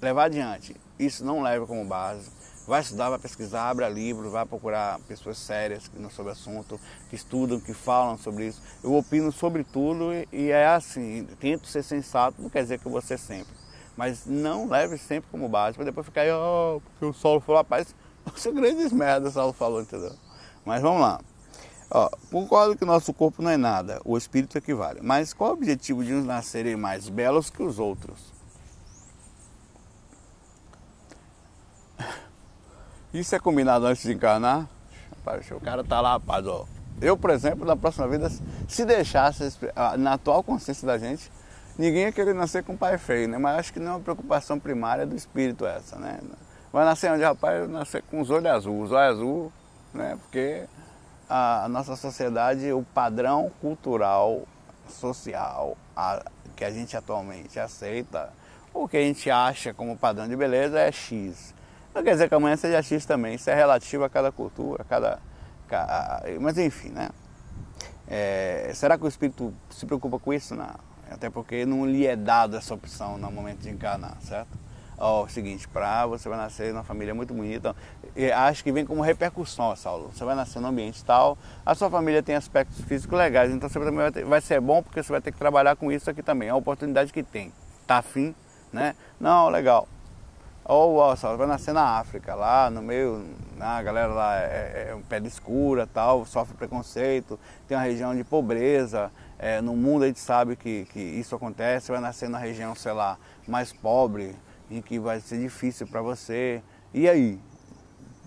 [0.00, 0.76] levar adiante.
[0.98, 2.30] Isso não leva como base.
[2.66, 7.58] Vai estudar, vai pesquisar, abra livros, vai procurar pessoas sérias sobre o assunto, que estudam,
[7.58, 8.60] que falam sobre isso.
[8.84, 12.92] Eu opino sobre tudo e é assim, tento ser sensato, não quer dizer que eu
[12.92, 13.54] vou ser sempre.
[13.96, 17.62] Mas não leve sempre como base, para depois ficar aí, oh, porque o solo falou,
[17.62, 17.94] rapaz,
[18.36, 20.14] são grandes merdas, o solo falou, entendeu?
[20.64, 21.20] Mas vamos lá.
[21.90, 25.00] Ó, concordo que nosso corpo não é nada, o espírito equivale.
[25.02, 28.18] Mas qual o objetivo de uns nascerem mais belos que os outros?
[33.12, 34.68] Isso é combinado antes de encarnar?
[35.16, 36.66] Rapaz, o cara tá lá, rapaz, ó.
[37.00, 38.30] Eu, por exemplo, na próxima vida,
[38.68, 39.50] se deixasse,
[39.98, 41.30] na atual consciência da gente,
[41.78, 43.38] ninguém ia querer nascer com pai feio, né?
[43.38, 46.18] Mas acho que não é uma preocupação primária do espírito essa, né?
[46.72, 47.68] Vai nascer onde, rapaz?
[47.68, 49.52] Nascer com os olhos azuis, os olhos azul,
[49.94, 50.18] né?
[50.20, 50.66] Porque
[51.28, 54.42] a, a nossa sociedade, o padrão cultural,
[54.88, 56.22] social a,
[56.56, 58.30] que a gente atualmente aceita,
[58.72, 61.54] o que a gente acha como padrão de beleza é X.
[61.94, 64.84] Não quer dizer que amanhã seja X também, isso é relativo a cada cultura, a
[64.84, 65.18] cada,
[65.66, 67.08] cada mas enfim, né?
[68.06, 70.54] É, será que o espírito se preocupa com isso?
[70.54, 70.74] Não.
[71.10, 74.67] Até porque não lhe é dado essa opção no momento de encarnar, certo?
[74.98, 77.74] Ó, o seguinte, para você vai nascer numa família muito bonita,
[78.16, 80.10] e acho que vem como repercussão, Saulo.
[80.12, 83.78] Você vai nascer num ambiente tal, a sua família tem aspectos físicos legais, então você
[83.78, 86.22] também vai, ter, vai ser bom porque você vai ter que trabalhar com isso aqui
[86.22, 87.52] também, é a oportunidade que tem.
[87.86, 88.34] Tá afim,
[88.72, 88.94] né?
[89.20, 89.88] Não, legal.
[90.64, 93.24] Ou, ó, Saulo, vai nascer na África, lá no meio,
[93.56, 98.14] né, a galera lá é, é, é pele escura, tal, sofre preconceito, tem uma região
[98.14, 102.36] de pobreza, é, no mundo a gente sabe que, que isso acontece, vai nascer na
[102.36, 104.36] região, sei lá, mais pobre,
[104.70, 106.62] em que vai ser difícil para você.
[106.92, 107.40] E aí?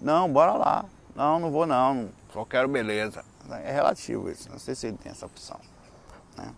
[0.01, 0.85] Não, bora lá.
[1.15, 3.23] Não, não vou não, só quero beleza.
[3.63, 5.59] É relativo isso, não sei se ele tem essa opção.
[6.37, 6.53] Né?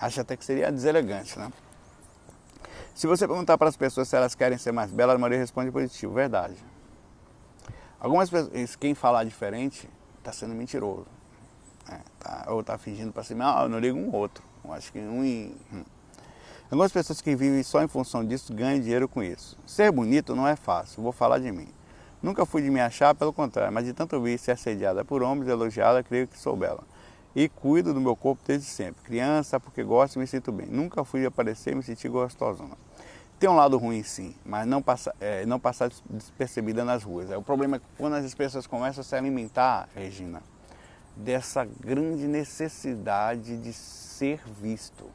[0.00, 1.52] Acho até que seria deselegante, né?
[2.94, 5.70] Se você perguntar para as pessoas se elas querem ser mais belas, a maioria responde
[5.70, 6.56] positivo, verdade.
[8.00, 11.06] Algumas pessoas, quem falar diferente está sendo mentiroso.
[11.88, 12.00] Né?
[12.18, 14.42] Tá, ou está fingindo para cima, ah, eu não ligo um outro.
[14.64, 15.54] Eu acho que um em.
[16.70, 19.56] Algumas pessoas que vivem só em função disso ganham dinheiro com isso.
[19.64, 21.68] Ser bonito não é fácil, vou falar de mim.
[22.22, 25.48] Nunca fui de me achar, pelo contrário, mas de tanto ouvir ser assediada por homens,
[25.48, 26.84] elogiada, creio que sou bela.
[27.34, 29.02] E cuido do meu corpo desde sempre.
[29.02, 30.66] Criança, porque gosto e me sinto bem.
[30.66, 32.76] Nunca fui de aparecer e me sentir gostosona.
[33.38, 37.30] Tem um lado ruim sim, mas não, passa, é, não passar despercebida nas ruas.
[37.30, 40.42] É, o problema é quando as pessoas começam a se alimentar, Regina,
[41.16, 45.06] dessa grande necessidade de ser visto.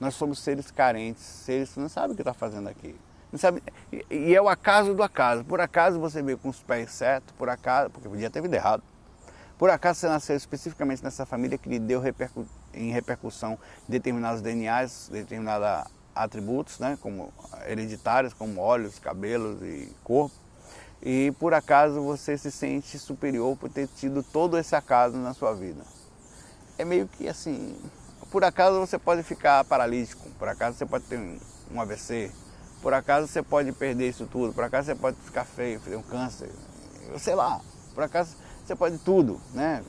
[0.00, 2.94] Nós somos seres carentes, seres que não sabem o que está fazendo aqui.
[3.32, 5.44] Não sabe, e, e, é o acaso do acaso.
[5.44, 8.82] Por acaso você veio com os pés certos, por acaso, porque podia ter vida errado.
[9.58, 13.58] Por acaso você nasceu especificamente nessa família que lhe deu repercu em repercussão
[13.88, 17.32] determinados DNAs, determinados atributos, né, como
[17.66, 20.34] hereditários, como olhos, cabelos e corpo.
[21.02, 25.54] E por acaso você se sente superior por ter tido todo esse acaso na sua
[25.54, 25.82] vida.
[26.76, 27.76] É meio que assim,
[28.30, 31.18] por acaso você pode ficar paralítico, por acaso você pode ter
[31.70, 32.30] um AVC,
[32.82, 36.02] por acaso você pode perder isso tudo, por acaso você pode ficar feio, ter um
[36.02, 36.50] câncer,
[37.18, 37.60] sei lá,
[37.94, 39.82] por acaso você pode tudo, né?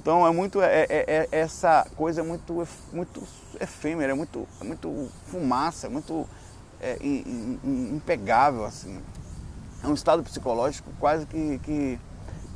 [0.00, 3.22] Então é muito é, é, é essa coisa é muito muito
[3.60, 6.28] efêmera, é muito é muito fumaça, é muito
[6.80, 6.98] é,
[7.64, 9.00] impegável assim.
[9.82, 12.00] É um estado psicológico quase que, que,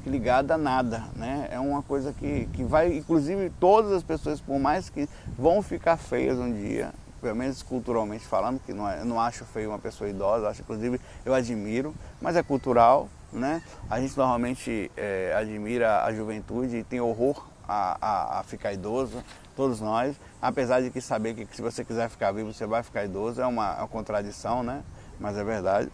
[0.08, 1.48] que, ligado a nada, né?
[1.50, 5.96] É uma coisa que, que vai, inclusive todas as pessoas, por mais que vão ficar
[5.98, 10.08] feias um dia, pelo menos culturalmente falando, que não, é, não acho feio uma pessoa
[10.08, 13.62] idosa, acho inclusive eu admiro, mas é cultural, né?
[13.90, 19.22] A gente normalmente é, admira a juventude e tem horror a, a, a, ficar idoso,
[19.54, 23.04] todos nós, apesar de que saber que se você quiser ficar vivo, você vai ficar
[23.04, 24.82] idoso, é uma, é uma contradição, né?
[25.20, 25.90] Mas é verdade.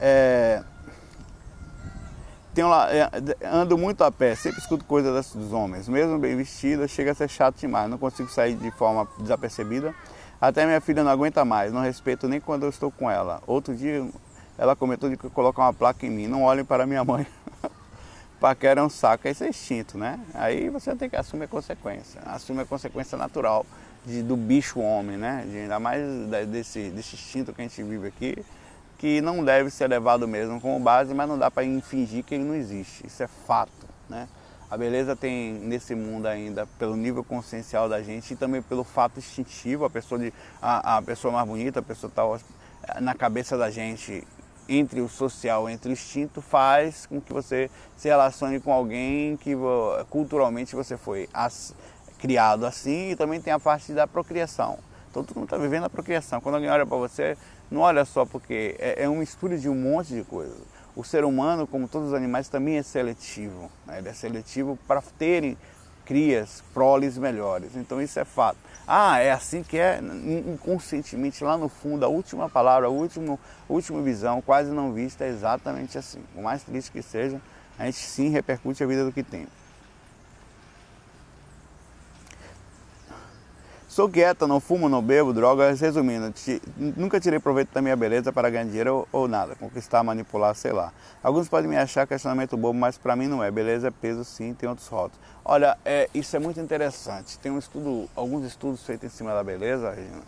[0.00, 0.62] É,
[2.56, 3.10] tenho é,
[3.52, 7.28] ando muito a pé, sempre escuto coisas dos homens, mesmo bem vestida, chega a ser
[7.28, 9.94] chato demais, não consigo sair de forma desapercebida.
[10.40, 13.42] Até minha filha não aguenta mais, não respeito nem quando eu estou com ela.
[13.46, 14.08] Outro dia
[14.56, 17.26] ela comentou de colocar uma placa em mim, não olhem para minha mãe.
[18.40, 20.18] Paquera é um saco, isso é instinto, né?
[20.32, 23.66] Aí você tem que assumir a consequência, assumir a consequência natural
[24.06, 25.44] de, do bicho homem, né?
[25.46, 26.02] De, ainda mais
[26.48, 28.42] desse, desse instinto que a gente vive aqui,
[28.98, 32.44] que não deve ser levado mesmo como base, mas não dá para fingir que ele
[32.44, 33.06] não existe.
[33.06, 34.28] Isso é fato, né?
[34.68, 39.18] A beleza tem nesse mundo ainda pelo nível consciencial da gente e também pelo fato
[39.18, 42.38] instintivo, a pessoa de a, a pessoa mais bonita, a pessoa tal
[43.00, 44.26] na cabeça da gente
[44.68, 49.52] entre o social, entre o instinto faz com que você se relacione com alguém que
[50.10, 51.72] culturalmente você foi as,
[52.18, 54.78] criado assim e também tem a parte da procriação.
[55.10, 56.40] Então todo mundo está vivendo a procriação.
[56.40, 57.38] Quando alguém olha para você,
[57.70, 60.56] não olha só porque é, é um mistura de um monte de coisas.
[60.94, 63.70] O ser humano, como todos os animais, também é seletivo.
[63.86, 63.98] Né?
[63.98, 65.56] Ele é seletivo para terem
[66.06, 67.76] crias, proles melhores.
[67.76, 68.56] Então isso é fato.
[68.86, 70.00] Ah, é assim que é
[70.46, 75.24] inconscientemente lá no fundo, a última palavra, a última, a última visão, quase não vista,
[75.24, 76.22] é exatamente assim.
[76.32, 77.40] Por mais triste que seja,
[77.76, 79.46] a gente sim repercute a vida do que tem.
[83.96, 86.30] Sou quieta, não fumo, não bebo, drogas, resumindo,
[86.98, 90.70] nunca tirei proveito da minha beleza para ganhar dinheiro ou, ou, nada, conquistar, manipular, sei
[90.70, 90.92] lá.
[91.22, 93.50] Alguns podem me achar questionamento bobo, mas para mim não é.
[93.50, 95.18] Beleza é peso sim, tem outros rótulos.
[95.42, 97.38] Olha, é, isso é muito interessante.
[97.38, 100.24] Tem um estudo, alguns estudos feitos em cima da beleza, Regina,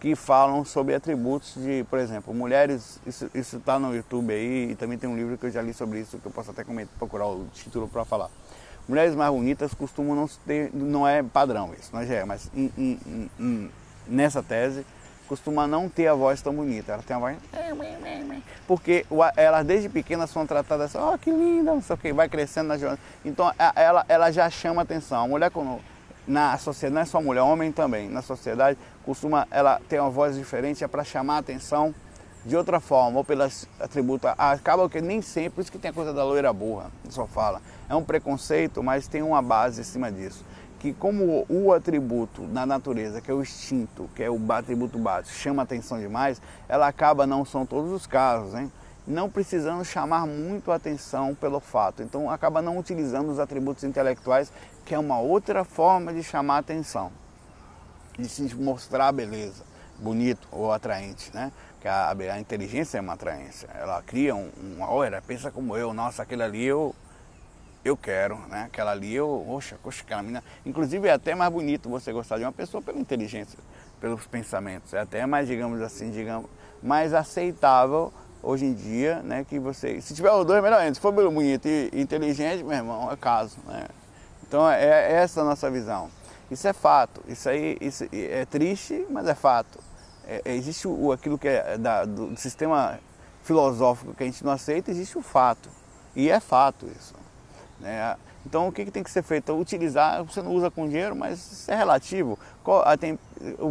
[0.00, 4.96] que falam sobre atributos de, por exemplo, mulheres, isso está no YouTube aí, e também
[4.96, 6.64] tem um livro que eu já li sobre isso, que eu posso até
[6.98, 8.30] procurar o título para falar
[8.88, 12.50] Mulheres mais bonitas costumam não ter, não é padrão isso, não é, mas
[14.06, 14.84] nessa tese
[15.28, 16.92] costuma não ter a voz tão bonita.
[16.92, 17.36] Ela tem a voz.
[18.66, 22.28] Porque elas desde pequenas são tratadas assim, oh que linda, não sei o que, vai
[22.28, 23.00] crescendo na jornada.
[23.24, 25.24] Então ela, ela já chama atenção.
[25.24, 25.80] A mulher quando,
[26.26, 30.36] na sociedade, não é só mulher, homem também, na sociedade, costuma ela ter uma voz
[30.36, 31.94] diferente, é para chamar atenção
[32.44, 34.30] de outra forma, ou pelos atributos.
[34.36, 37.60] Acaba que nem sempre, por isso que tem a coisa da loira burra, só fala.
[37.88, 40.44] É um preconceito, mas tem uma base em cima disso.
[40.80, 45.36] Que como o atributo na natureza, que é o instinto, que é o atributo básico,
[45.36, 48.70] chama atenção demais, ela acaba, não são todos os casos, hein?
[49.06, 52.02] não precisando chamar muito atenção pelo fato.
[52.02, 54.52] Então acaba não utilizando os atributos intelectuais,
[54.84, 57.10] que é uma outra forma de chamar atenção,
[58.18, 59.64] de se mostrar beleza,
[59.98, 61.52] bonito ou atraente, né?
[61.82, 63.68] Que a, a inteligência é uma atraência.
[63.74, 66.94] Ela cria um, um pensa como eu, nossa, aquele ali eu
[67.84, 68.66] eu quero, né?
[68.66, 70.44] Aquela ali eu, oxa, poxa, aquela menina.
[70.64, 73.58] Inclusive é até mais bonito você gostar de uma pessoa pela inteligência,
[74.00, 74.94] pelos pensamentos.
[74.94, 76.48] É até mais, digamos assim, digamos,
[76.80, 79.44] mais aceitável hoje em dia, né?
[79.44, 80.94] Que você, se tiver os dois, melhor ainda.
[80.94, 83.88] Se for bonito e inteligente, meu irmão, é caso, né?
[84.46, 86.08] Então é, é essa a nossa visão.
[86.48, 87.20] Isso é fato.
[87.26, 89.91] Isso aí isso é triste, mas é fato
[90.26, 92.98] é, é, existe o, aquilo que é da, do sistema
[93.42, 95.68] filosófico que a gente não aceita, existe o fato.
[96.14, 97.14] E é fato isso.
[97.80, 98.16] Né?
[98.46, 99.52] Então o que, que, tem que ser feito?
[99.52, 102.38] Utilizar, você não usa com dinheiro, mas isso é relativo.
[102.84, 103.18] Ah, tem,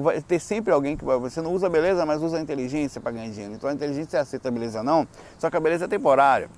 [0.02, 3.30] vai ter sempre alguém que vai, você não usa beleza, mas usa inteligência para ganhar
[3.30, 3.54] dinheiro.
[3.54, 6.50] Então a inteligência aceita a beleza não, só que a beleza é temporária.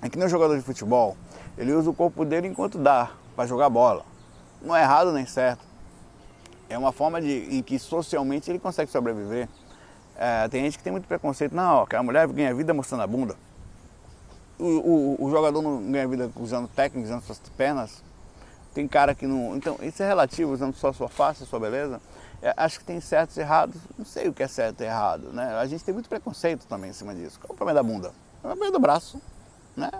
[0.00, 1.16] É que nem o jogador de futebol,
[1.56, 4.04] ele usa o corpo dele enquanto dá para jogar bola.
[4.60, 5.71] Não é errado nem certo.
[6.72, 9.48] É uma forma de, em que socialmente ele consegue sobreviver.
[10.16, 11.54] É, tem gente que tem muito preconceito.
[11.54, 13.36] Não, que a mulher ganha vida mostrando a bunda.
[14.58, 18.02] O, o, o, jogador não ganha vida usando técnicas, usando suas pernas.
[18.72, 19.56] Tem cara que não.
[19.56, 22.00] Então, isso é relativo, usando só sua face, sua beleza.
[22.40, 23.76] É, acho que tem certos e errados.
[23.98, 25.32] Não sei o que é certo e errado.
[25.32, 25.54] Né?
[25.56, 27.38] A gente tem muito preconceito também em cima disso.
[27.38, 28.08] Qual é o problema da bunda?
[28.42, 29.20] É o problema do braço.
[29.76, 29.90] Né?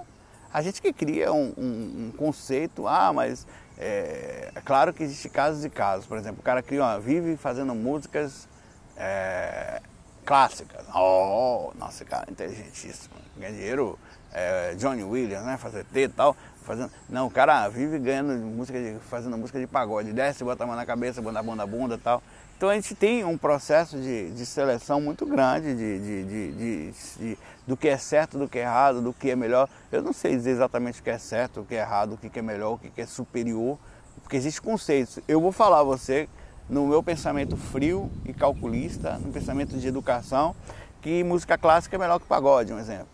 [0.52, 3.46] A gente que cria um, um, um conceito, ah, mas
[3.78, 6.06] é, é, claro que existe casos e casos.
[6.06, 8.48] Por exemplo, o cara cria uma, vive fazendo músicas
[8.96, 9.80] é,
[10.24, 10.84] clássicas.
[10.94, 13.14] Oh, nossa, cara, inteligentíssimo.
[13.36, 13.98] Ganha dinheiro,
[14.32, 15.56] é, Johnny Williams, né?
[15.56, 16.36] Fazer T e tal.
[16.62, 20.12] Fazendo, não, o cara vive ganhando música de, fazendo música de pagode.
[20.12, 22.22] Desce, bota a mão na cabeça, bota a bunda, bunda e tal.
[22.62, 27.76] Então a gente tem um processo de, de seleção muito grande de, de, de, do
[27.76, 29.68] que é certo, do que é errado, do que é melhor.
[29.90, 32.38] Eu não sei dizer exatamente o que é certo, o que é errado, o que
[32.38, 33.76] é melhor, o que é superior,
[34.22, 35.18] porque existe conceitos.
[35.26, 36.28] Eu vou falar a você,
[36.68, 40.54] no meu pensamento frio e calculista, no pensamento de educação,
[41.00, 43.08] que música clássica é melhor que pagode, um exemplo.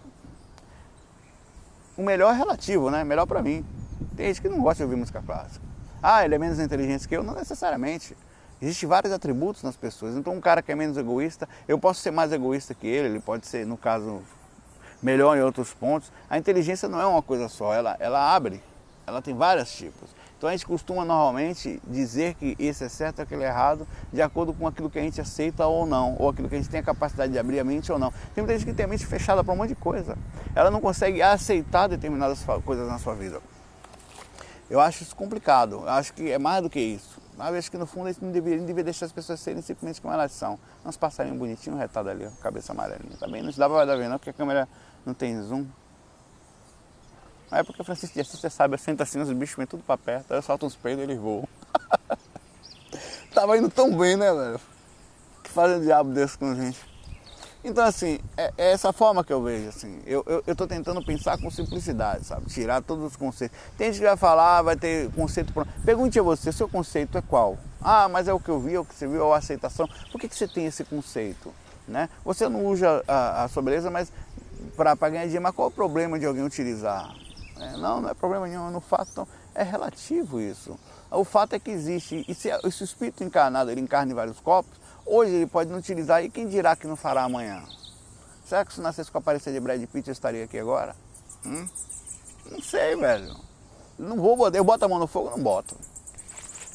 [1.96, 3.02] O melhor é relativo, né?
[3.02, 3.64] Melhor para mim.
[4.14, 5.64] Tem gente que não gosta de ouvir música clássica.
[6.02, 7.22] Ah, ele é menos inteligente que eu?
[7.22, 8.14] Não necessariamente.
[8.60, 10.16] Existem vários atributos nas pessoas.
[10.16, 13.20] Então, um cara que é menos egoísta, eu posso ser mais egoísta que ele, ele
[13.20, 14.20] pode ser, no caso,
[15.02, 16.10] melhor em outros pontos.
[16.28, 18.60] A inteligência não é uma coisa só, ela, ela abre,
[19.06, 20.10] ela tem vários tipos.
[20.36, 24.52] Então, a gente costuma normalmente dizer que esse é certo aquele é errado, de acordo
[24.52, 26.82] com aquilo que a gente aceita ou não, ou aquilo que a gente tem a
[26.82, 28.12] capacidade de abrir a mente ou não.
[28.34, 30.16] Tem muita gente que tem a mente fechada para um monte de coisa.
[30.54, 33.40] Ela não consegue aceitar determinadas coisas na sua vida.
[34.70, 35.82] Eu acho isso complicado.
[35.84, 37.17] Eu acho que é mais do que isso.
[37.38, 40.00] Mas acho que no fundo a gente não deveria, deveria deixar as pessoas serem simplesmente
[40.00, 40.58] como elas são.
[40.84, 43.16] Uns passarinhos bonitinhos, retado ali, cabeça amarelinha.
[43.16, 44.68] Também não dá pra ver não, porque a câmera
[45.06, 45.64] não tem zoom.
[47.48, 49.84] Mas é porque Francisco de Assis, você sabe, eu sento assim, os bichos vêm tudo
[49.84, 51.46] pra perto, aí eu solto uns peidos e eles voam.
[53.32, 54.60] Tava indo tão bem, né, velho?
[55.44, 56.97] Que fazem um diabo desse com a gente.
[57.64, 60.00] Então, assim, é, é, essa forma que eu vejo, assim.
[60.06, 62.46] Eu, eu, eu tô tentando pensar com simplicidade, sabe?
[62.46, 63.58] Tirar todos os conceitos.
[63.76, 65.68] Tem gente que vai falar, vai ter conceito pronto.
[65.84, 67.58] Pergunte a você, seu conceito é qual?
[67.80, 69.88] Ah, mas é o que eu vi, é o que você viu, é a aceitação.
[70.12, 71.52] Por que, que você tem esse conceito?
[71.86, 72.08] Né?
[72.24, 74.12] Você não usa a, a sua beleza, mas
[74.76, 77.12] para ganhar dinheiro, mas qual é o problema de alguém utilizar?
[77.58, 80.78] É, não, não é problema nenhum, no fato, então, é relativo isso.
[81.10, 84.38] O fato é que existe, e se, se o espírito encarnado ele encarna em vários
[84.38, 84.78] corpos,
[85.10, 87.62] Hoje ele pode não utilizar e quem dirá que não fará amanhã?
[88.44, 90.94] Será que se nascesse com a aparência de Brad Pitt eu estaria aqui agora?
[91.46, 91.66] Hum?
[92.50, 93.34] Não sei, velho.
[93.98, 94.58] Não vou botar.
[94.58, 95.74] Eu boto a mão no fogo, não boto.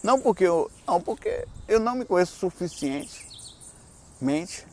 [0.04, 4.66] Não porque eu, não porque eu não me conheço suficientemente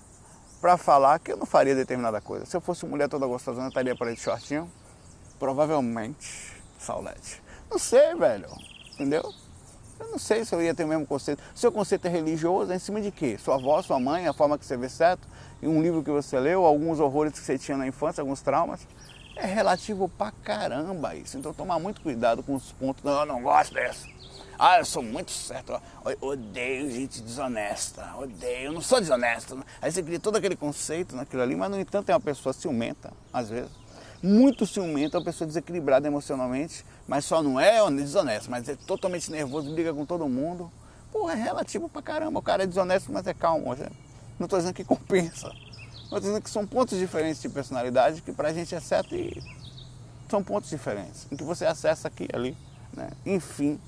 [0.58, 2.46] para falar que eu não faria determinada coisa.
[2.46, 4.72] Se eu fosse mulher toda gostosa, eu estaria por aí de shortinho?
[5.38, 7.42] Provavelmente, Saulete.
[7.70, 8.48] Não sei, velho.
[8.94, 9.34] Entendeu?
[10.00, 11.42] Eu não sei se eu ia ter o mesmo conceito.
[11.54, 13.36] Seu conceito é religioso, é em cima de quê?
[13.38, 15.28] Sua avó, sua mãe, a forma que você vê certo,
[15.62, 18.80] um livro que você leu, alguns horrores que você tinha na infância, alguns traumas.
[19.36, 21.36] É relativo pra caramba isso.
[21.36, 23.04] Então tomar muito cuidado com os pontos.
[23.04, 24.08] Não, eu não gosto dessa.
[24.58, 25.80] Ah, eu sou muito certo.
[26.04, 28.14] Eu odeio gente desonesta.
[28.18, 28.66] Odeio.
[28.66, 29.62] Eu não sou desonesto.
[29.82, 33.12] Aí você cria todo aquele conceito naquilo ali, mas no entanto é uma pessoa ciumenta,
[33.32, 33.70] às vezes
[34.22, 39.32] muito ciumento, é uma pessoa desequilibrada emocionalmente, mas só não é desonesto, mas é totalmente
[39.32, 40.70] nervoso, briga com todo mundo.
[41.10, 42.38] Porra, é relativo pra caramba.
[42.38, 43.74] O cara é desonesto, mas é calmo.
[44.38, 45.50] Não estou dizendo que compensa.
[46.04, 49.42] Estou dizendo que são pontos diferentes de personalidade que pra gente é certo e
[50.28, 51.26] são pontos diferentes.
[51.32, 52.56] Em que você acessa aqui ali.
[52.92, 53.10] Né?
[53.26, 53.80] Enfim,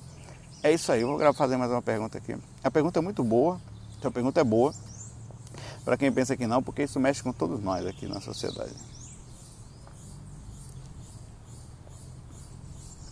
[0.60, 1.04] é isso aí.
[1.04, 2.36] Vou fazer mais uma pergunta aqui.
[2.64, 3.60] A pergunta é muito boa.
[4.02, 4.74] A pergunta é boa.
[5.84, 8.74] Para quem pensa que não, porque isso mexe com todos nós aqui na sociedade.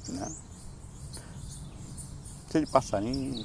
[0.09, 0.33] Né?
[2.53, 3.45] De passarinho.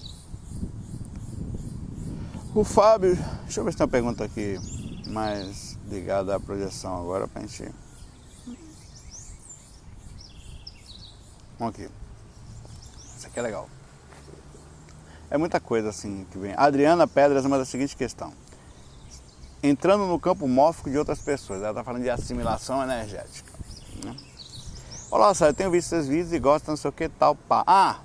[2.55, 4.57] O Fábio, deixa eu ver se tem uma pergunta aqui
[5.07, 7.69] mais ligada à projeção agora pra gente.
[11.59, 11.89] Vamos aqui.
[13.17, 13.69] Isso aqui é legal.
[15.29, 16.53] É muita coisa assim que vem.
[16.55, 18.33] Adriana Pedras manda a seguinte questão.
[19.61, 21.59] Entrando no campo mórfico de outras pessoas.
[21.61, 23.51] Ela está falando de assimilação energética.
[25.15, 27.35] Olá, Sérgio, eu tenho visto seus vídeos e gosto, não sei o que tal.
[27.35, 27.63] Pá.
[27.65, 28.01] Ah,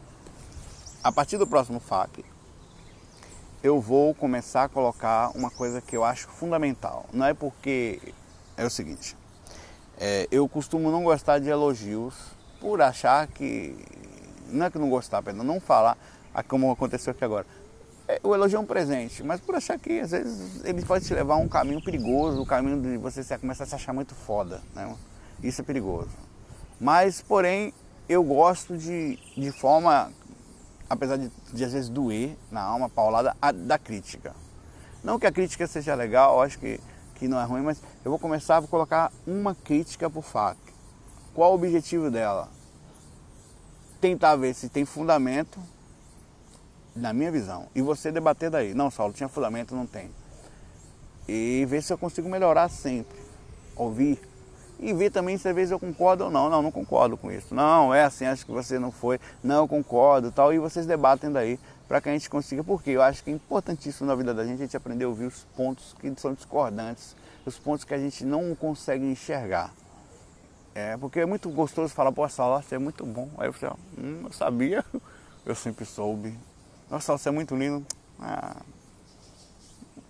[1.03, 2.25] a partir do próximo FAQ,
[3.65, 7.07] eu vou começar a colocar uma coisa que eu acho fundamental.
[7.13, 8.01] Não é porque.
[8.57, 9.17] É o seguinte.
[9.99, 12.15] É, eu costumo não gostar de elogios
[12.61, 13.77] por achar que.
[14.47, 15.99] Não é que não gostar, perdão, não falar
[16.47, 17.45] como aconteceu aqui agora.
[18.07, 21.13] É, o elogio é um presente, mas por achar que às vezes ele pode te
[21.13, 24.63] levar a um caminho perigoso, o caminho de você começar a se achar muito foda.
[24.77, 24.95] Né?
[25.43, 26.30] Isso é perigoso.
[26.81, 27.75] Mas, porém,
[28.09, 30.11] eu gosto de, de forma,
[30.89, 34.35] apesar de, de às vezes doer na alma, paulada, a, da crítica.
[35.05, 36.81] Não que a crítica seja legal, acho que,
[37.17, 40.57] que não é ruim, mas eu vou começar a colocar uma crítica por FAC.
[41.35, 42.49] Qual o objetivo dela?
[44.01, 45.61] Tentar ver se tem fundamento,
[46.97, 48.75] na minha visão, e você debater daí.
[48.75, 50.11] Não, Saulo, tinha fundamento, não tem.
[51.29, 53.19] E ver se eu consigo melhorar sempre.
[53.77, 54.19] Ouvir
[54.81, 56.49] e ver também se às vezes eu concordo ou não.
[56.49, 57.55] Não, não concordo com isso.
[57.55, 59.21] Não, é assim, acho que você não foi.
[59.43, 60.53] Não, eu concordo tal.
[60.53, 62.65] E vocês debatem daí para que a gente consiga.
[62.65, 65.27] Porque eu acho que é importantíssimo na vida da gente a gente aprender a ouvir
[65.27, 67.15] os pontos que são discordantes,
[67.45, 69.73] os pontos que a gente não consegue enxergar.
[70.75, 73.29] É, porque é muito gostoso falar, pô, essa aula é muito bom.
[73.37, 73.67] Aí você,
[73.99, 74.85] hum, eu sabia,
[75.45, 76.39] eu sempre soube.
[76.89, 77.85] Nossa, você é muito lindo.
[78.19, 78.57] Ah,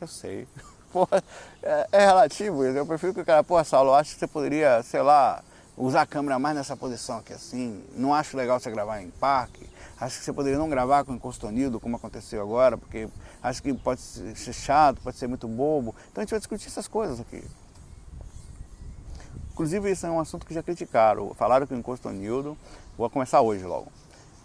[0.01, 0.47] eu sei.
[0.93, 1.23] Porra,
[1.63, 2.65] é, é, relativo.
[2.65, 5.43] Eu prefiro que o cara, pô, Saulo, eu acho que você poderia, sei lá,
[5.77, 7.83] usar a câmera mais nessa posição aqui assim.
[7.97, 9.69] Não acho legal você gravar em parque.
[10.01, 13.09] Acho que você poderia não gravar com encostonido, como aconteceu agora, porque
[13.43, 15.95] acho que pode ser chato, pode ser muito bobo.
[16.11, 17.45] Então a gente vai discutir essas coisas aqui.
[19.53, 21.35] Inclusive isso é um assunto que já criticaram.
[21.35, 22.57] Falaram que o encostonildo,
[22.97, 23.93] vou começar hoje logo,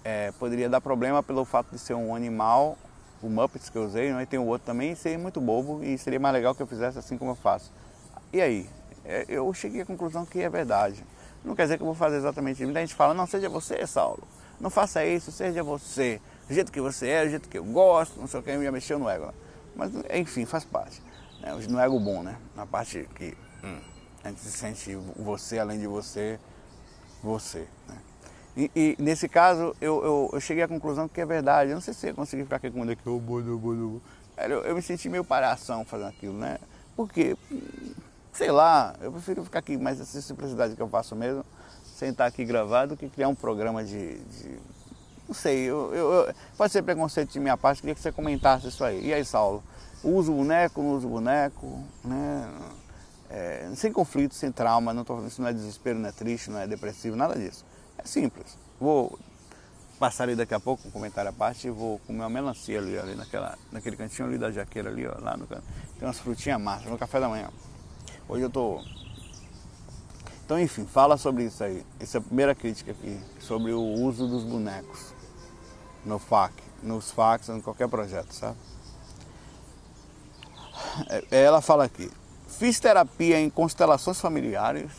[0.04, 2.78] é, poderia dar problema pelo fato de ser um animal
[3.22, 4.24] o Muppets que eu usei, né?
[4.24, 6.98] e tem o outro também, seria muito bobo e seria mais legal que eu fizesse
[7.00, 7.72] assim como eu faço.
[8.32, 8.70] E aí?
[9.04, 11.04] É, eu cheguei à conclusão que é verdade.
[11.44, 12.66] Não quer dizer que eu vou fazer exatamente isso.
[12.66, 14.28] Muita gente fala, não, seja você, Saulo.
[14.60, 16.20] Não faça isso, seja você.
[16.48, 18.72] Do jeito que você é, do jeito que eu gosto, não sei o que, já
[18.72, 19.34] mexeu no ego.
[19.76, 21.02] Mas, enfim, faz parte.
[21.42, 21.54] Né?
[21.70, 22.38] No ego bom, né?
[22.56, 23.80] Na parte que hum,
[24.24, 26.40] a gente se sente você, além de você,
[27.22, 27.68] você.
[27.88, 27.98] Né?
[28.58, 31.72] E, e, nesse caso, eu, eu, eu, cheguei à conclusão que é verdade.
[31.72, 35.24] Eu não sei se eu consegui ficar aqui com aqui, eu, eu me senti meio
[35.24, 36.58] palhação fazendo aquilo, né?
[36.96, 37.36] Porque,
[38.32, 41.46] sei lá, eu prefiro ficar aqui mais essa simplicidade que eu faço mesmo,
[41.84, 44.20] sentar aqui gravar, do que criar um programa de.
[44.20, 44.60] de
[45.28, 48.84] não sei, eu, eu, pode ser preconceito de minha parte, queria que você comentasse isso
[48.84, 49.08] aí.
[49.08, 49.64] E aí, Saulo?
[50.04, 52.50] Uso boneco, não uso boneco, né?
[53.30, 56.60] É, sem conflito, sem trauma, não tô, isso não é desespero, não é triste, não
[56.60, 57.66] é depressivo, nada disso.
[58.06, 58.58] Simples.
[58.80, 59.20] Vou
[60.00, 62.98] passar ali daqui a pouco um comentário à parte e vou comer uma melancia ali,
[62.98, 65.64] ali naquela, naquele cantinho ali da jaqueira ali, ó, lá no canto.
[65.98, 67.50] Tem umas frutinhas massas no café da manhã.
[68.28, 68.82] Hoje eu tô.
[70.46, 71.84] Então enfim, fala sobre isso aí.
[72.00, 75.14] Essa é a primeira crítica aqui, sobre o uso dos bonecos
[76.06, 76.54] no FAC,
[76.84, 78.58] nos FACs, em qualquer projeto, sabe?
[81.10, 82.12] É, ela fala aqui,
[82.48, 84.92] fiz terapia em constelações familiares.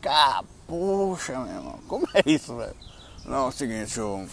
[0.00, 2.76] Cap Poxa, meu irmão, como é isso, velho?
[3.24, 4.24] Não, é o seguinte, o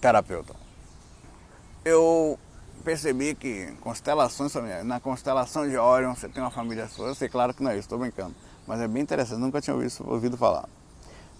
[0.00, 0.52] terapeuta.
[1.84, 2.36] Eu
[2.82, 7.06] percebi que constelações na constelação de Orion você tem uma família sua.
[7.06, 8.34] Eu sei, claro que não é isso, estou brincando.
[8.66, 10.68] Mas é bem interessante, nunca tinha ouvido, ouvido falar.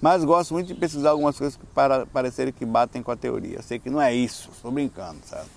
[0.01, 3.57] Mas gosto muito de pesquisar algumas coisas que para parecerem que batem com a teoria.
[3.57, 5.51] Eu sei que não é isso, estou brincando, sabe?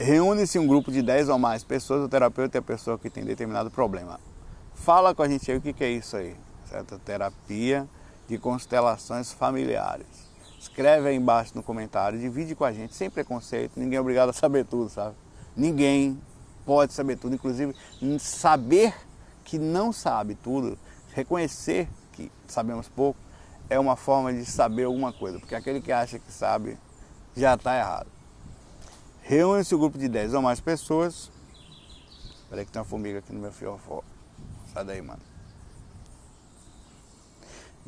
[0.00, 3.24] Reúne-se um grupo de 10 ou mais pessoas, o terapeuta é a pessoa que tem
[3.24, 4.18] determinado problema.
[4.84, 6.98] Fala com a gente aí o que, que é isso aí, certo?
[7.00, 7.86] Terapia
[8.26, 10.06] de constelações familiares.
[10.58, 14.32] Escreve aí embaixo no comentário, divide com a gente, sem preconceito, ninguém é obrigado a
[14.32, 15.14] saber tudo, sabe?
[15.56, 16.20] Ninguém
[16.64, 17.74] pode saber tudo, inclusive
[18.18, 18.94] saber
[19.44, 20.78] que não sabe tudo,
[21.12, 23.18] reconhecer que sabemos pouco,
[23.68, 26.78] é uma forma de saber alguma coisa, porque aquele que acha que sabe
[27.36, 28.08] já está errado.
[29.22, 31.30] Reúne-se o grupo de 10 ou mais pessoas.
[32.48, 34.02] Peraí que tem uma formiga aqui no meu fiofó.
[34.82, 35.20] Daí, mano.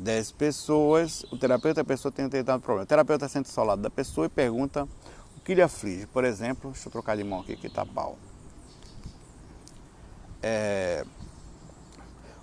[0.01, 2.85] 10 pessoas, o terapeuta, a pessoa tem tentado problema.
[2.85, 4.89] O terapeuta sente-se ao lado da pessoa e pergunta
[5.37, 6.07] o que lhe aflige.
[6.07, 8.19] Por exemplo, deixa eu trocar de mão aqui que tá pau.
[10.43, 11.05] É,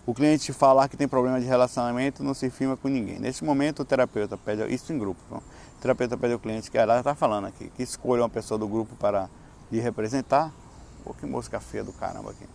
[0.06, 3.20] o cliente falar que tem problema de relacionamento não se firma com ninguém.
[3.20, 7.00] Nesse momento, o terapeuta pede, isso em grupo, o terapeuta pede ao cliente, que ela
[7.00, 9.28] está falando aqui, que escolha uma pessoa do grupo para
[9.72, 10.54] lhe representar.
[11.04, 12.46] Pô, que mosca feia do caramba aqui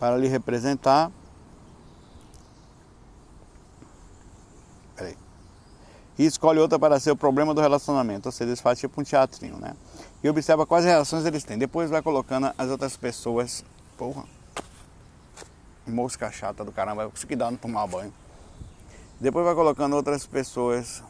[0.00, 1.12] para lhe representar.
[4.96, 5.16] Peraí.
[6.18, 9.04] E escolhe outra para ser o problema do relacionamento, ou seja, eles fazem tipo um
[9.04, 9.76] teatrinho, né?
[10.24, 11.58] E observa quais reações eles têm.
[11.58, 13.62] Depois vai colocando as outras pessoas.
[13.98, 14.24] Porra.
[15.86, 18.12] Mosca chata do caramba, vai conseguir dar não tomar banho.
[19.20, 21.02] Depois vai colocando outras pessoas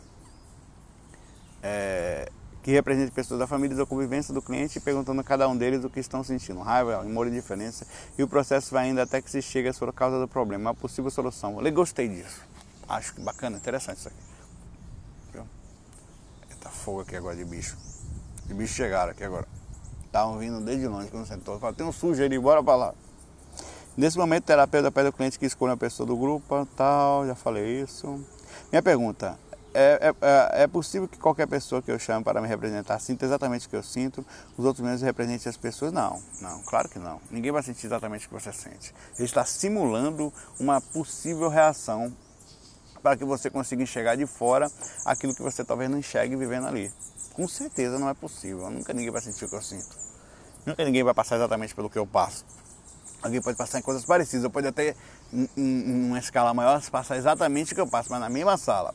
[1.63, 2.31] é,
[2.71, 6.01] que pessoas da família da convivência do cliente, perguntando a cada um deles o que
[6.01, 9.71] estão sentindo, raiva, amor e diferença, e o processo vai indo até que se chega
[9.71, 11.65] à causa do problema, a possível solução.
[11.65, 12.43] Eu gostei disso.
[12.89, 14.17] Acho que bacana, interessante isso aqui.
[15.33, 15.45] Viu?
[16.61, 17.77] Tá fogo aqui agora de bicho.
[18.47, 19.47] De bicho chegaram aqui agora.
[20.07, 21.59] Estavam vindo desde longe quando sentou.
[21.59, 22.95] Falaram, tem um sujo aí, bora pra lá.
[23.97, 27.35] Nesse momento, o terapeuta pede ao cliente que escolha uma pessoa do grupo, tal, já
[27.35, 28.25] falei isso.
[28.73, 29.39] Minha pergunta,
[29.73, 33.67] é, é, é, possível que qualquer pessoa que eu chame para me representar sinta exatamente
[33.67, 34.25] o que eu sinto,
[34.57, 35.93] os outros menos representem as pessoas?
[35.93, 37.21] Não, não, claro que não.
[37.31, 38.95] Ninguém vai sentir exatamente o que você sente.
[39.17, 42.13] Ele está simulando uma possível reação
[43.03, 44.71] para que você consiga enxergar de fora
[45.05, 46.93] aquilo que você talvez não enxergue vivendo ali.
[47.33, 48.71] Com certeza não é possível.
[48.71, 49.97] Nunca ninguém vai sentir o que eu sinto.
[50.67, 52.45] Nunca ninguém vai passar exatamente pelo que eu passo.
[53.23, 54.95] Alguém pode passar em coisas parecidas, ou pode até
[55.33, 58.95] em, em uma escala maior passar exatamente o que eu passo, mas na mesma sala.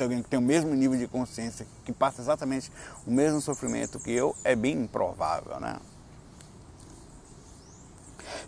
[0.00, 2.72] Tem alguém que tem o mesmo nível de consciência, que passa exatamente
[3.06, 5.76] o mesmo sofrimento que eu, é bem improvável, né?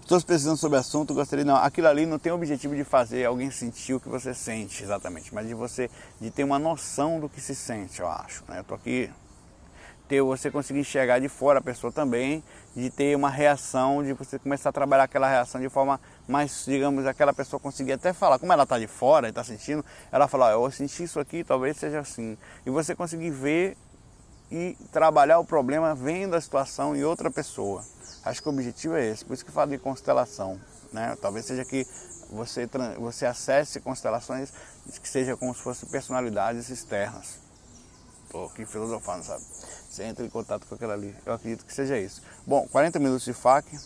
[0.01, 1.57] Estou pesquisando sobre o assunto, gostaria não.
[1.57, 5.35] Aquilo ali não tem o objetivo de fazer alguém sentir o que você sente exatamente,
[5.35, 8.43] mas de você de ter uma noção do que se sente, eu acho.
[8.49, 8.61] Né?
[8.61, 9.11] Eu tô aqui
[10.13, 12.45] ter você conseguir enxergar de fora a pessoa também,
[12.77, 15.99] de ter uma reação, de você começar a trabalhar aquela reação de forma
[16.29, 19.83] mais, digamos, aquela pessoa conseguir até falar, como ela está de fora e está sentindo,
[20.13, 22.37] ela fala, oh, eu senti isso aqui, talvez seja assim.
[22.67, 23.75] E você conseguir ver
[24.51, 27.83] e trabalhar o problema vendo a situação em outra pessoa.
[28.23, 30.61] Acho que o objetivo é esse, por isso que eu falo de constelação.
[30.93, 31.17] Né?
[31.23, 31.87] Talvez seja que
[32.31, 34.53] você, você acesse constelações
[35.01, 37.42] que seja como se fossem personalidades externas.
[38.33, 39.45] Estou aqui filosofando, sabe?
[39.91, 41.15] Você entra em contato com aquela ali.
[41.27, 42.23] Eu acredito que seja isso.
[42.47, 43.79] Bom, 40 minutos de FAQ.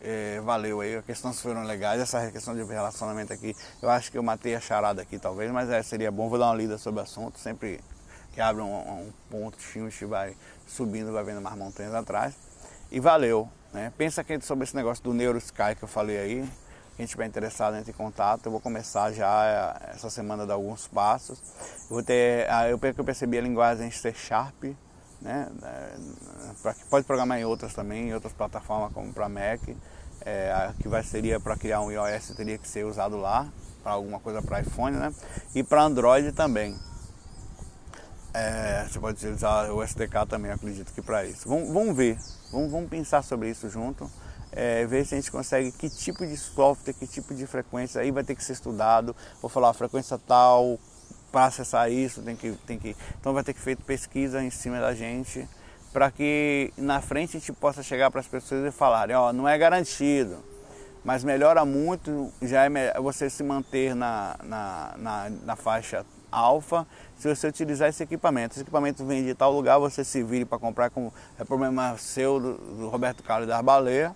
[0.00, 2.00] É, valeu aí, as questões foram legais.
[2.00, 5.68] Essa questão de relacionamento aqui, eu acho que eu matei a charada aqui talvez, mas
[5.68, 6.30] é, seria bom.
[6.30, 7.38] Vou dar uma lida sobre o assunto.
[7.38, 7.78] Sempre
[8.32, 10.34] que abre um, um ponto, a gente vai
[10.66, 12.34] subindo, vai vendo mais montanhas atrás
[12.90, 13.50] e valeu.
[13.70, 13.92] Né?
[13.98, 16.50] Pensa que sobre esse negócio do NeuroSky que eu falei aí,
[16.98, 20.88] quem estiver interessado entre em contato, eu vou começar já eh, essa semana dar alguns
[20.88, 21.40] passos.
[21.82, 24.64] Eu vou ter, ah, eu percebi a linguagem C Sharp,
[25.22, 25.48] né?
[25.62, 29.60] Eh, pode programar em outras também, em outras plataformas como para Mac,
[30.22, 33.46] é, que vai seria para criar um iOS teria que ser usado lá
[33.80, 35.14] para alguma coisa para iPhone, né?
[35.54, 36.76] E para Android também.
[38.34, 41.48] É, você pode utilizar o SDK também, acredito que para isso.
[41.48, 42.18] Vamos, vamos ver,
[42.50, 44.10] vamos, vamos, pensar sobre isso junto,
[44.52, 48.10] é, ver se a gente consegue que tipo de software, que tipo de frequência, aí
[48.10, 49.14] vai ter que ser estudado.
[49.40, 50.78] Vou falar, frequência tal,
[51.30, 52.96] para acessar isso, tem que, tem que.
[53.20, 55.48] Então vai ter que feito pesquisa em cima da gente,
[55.92, 59.48] para que na frente a gente possa chegar para as pessoas e falarem, ó, não
[59.48, 60.38] é garantido,
[61.04, 66.86] mas melhora muito, já é você se manter na, na, na, na faixa alfa
[67.16, 68.54] se você utilizar esse equipamento.
[68.54, 72.38] Esse equipamento vem de tal lugar, você se vire para comprar, com, é problema seu,
[72.38, 74.14] do, do Roberto Carlos da Baleia.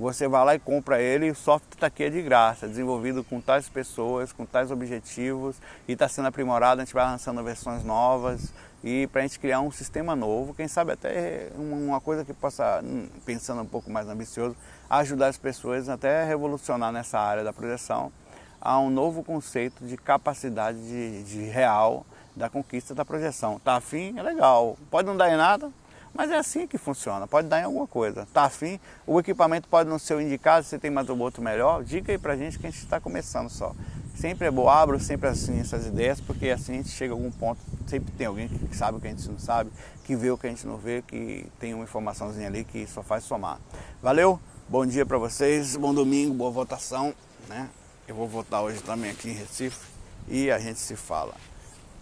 [0.00, 3.22] Você vai lá e compra ele e o software está aqui é de graça, desenvolvido
[3.22, 7.84] com tais pessoas, com tais objetivos e está sendo aprimorado, a gente vai lançando versões
[7.84, 8.50] novas
[8.82, 12.80] e para a gente criar um sistema novo, quem sabe até uma coisa que possa,
[12.82, 14.56] hum, pensando um pouco mais ambicioso,
[14.88, 18.10] ajudar as pessoas até revolucionar nessa área da projeção
[18.58, 23.58] a um novo conceito de capacidade de, de real da conquista da projeção.
[23.58, 24.18] Tá afim?
[24.18, 24.78] É legal.
[24.90, 25.70] Pode não dar em nada,
[26.14, 27.26] mas é assim que funciona.
[27.26, 28.26] Pode dar em alguma coisa.
[28.32, 28.78] Tá afim?
[29.06, 31.84] O equipamento pode não ser o indicado, você tem mais um outro melhor.
[31.84, 33.74] Diga aí pra gente que a gente está começando só.
[34.20, 37.30] Sempre é bom, abro sempre assim essas ideias, porque assim a gente chega a algum
[37.30, 39.70] ponto, sempre tem alguém que sabe o que a gente não sabe,
[40.04, 43.02] que vê o que a gente não vê, que tem uma informaçãozinha ali que só
[43.02, 43.58] faz somar.
[44.02, 44.38] Valeu?
[44.68, 47.14] Bom dia para vocês, bom domingo, boa votação,
[47.48, 47.70] né?
[48.06, 49.86] Eu vou votar hoje também aqui em Recife
[50.28, 51.34] e a gente se fala.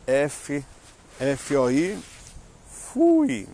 [0.04, 0.64] F,
[1.20, 1.98] F-O-I,
[2.68, 3.46] fui!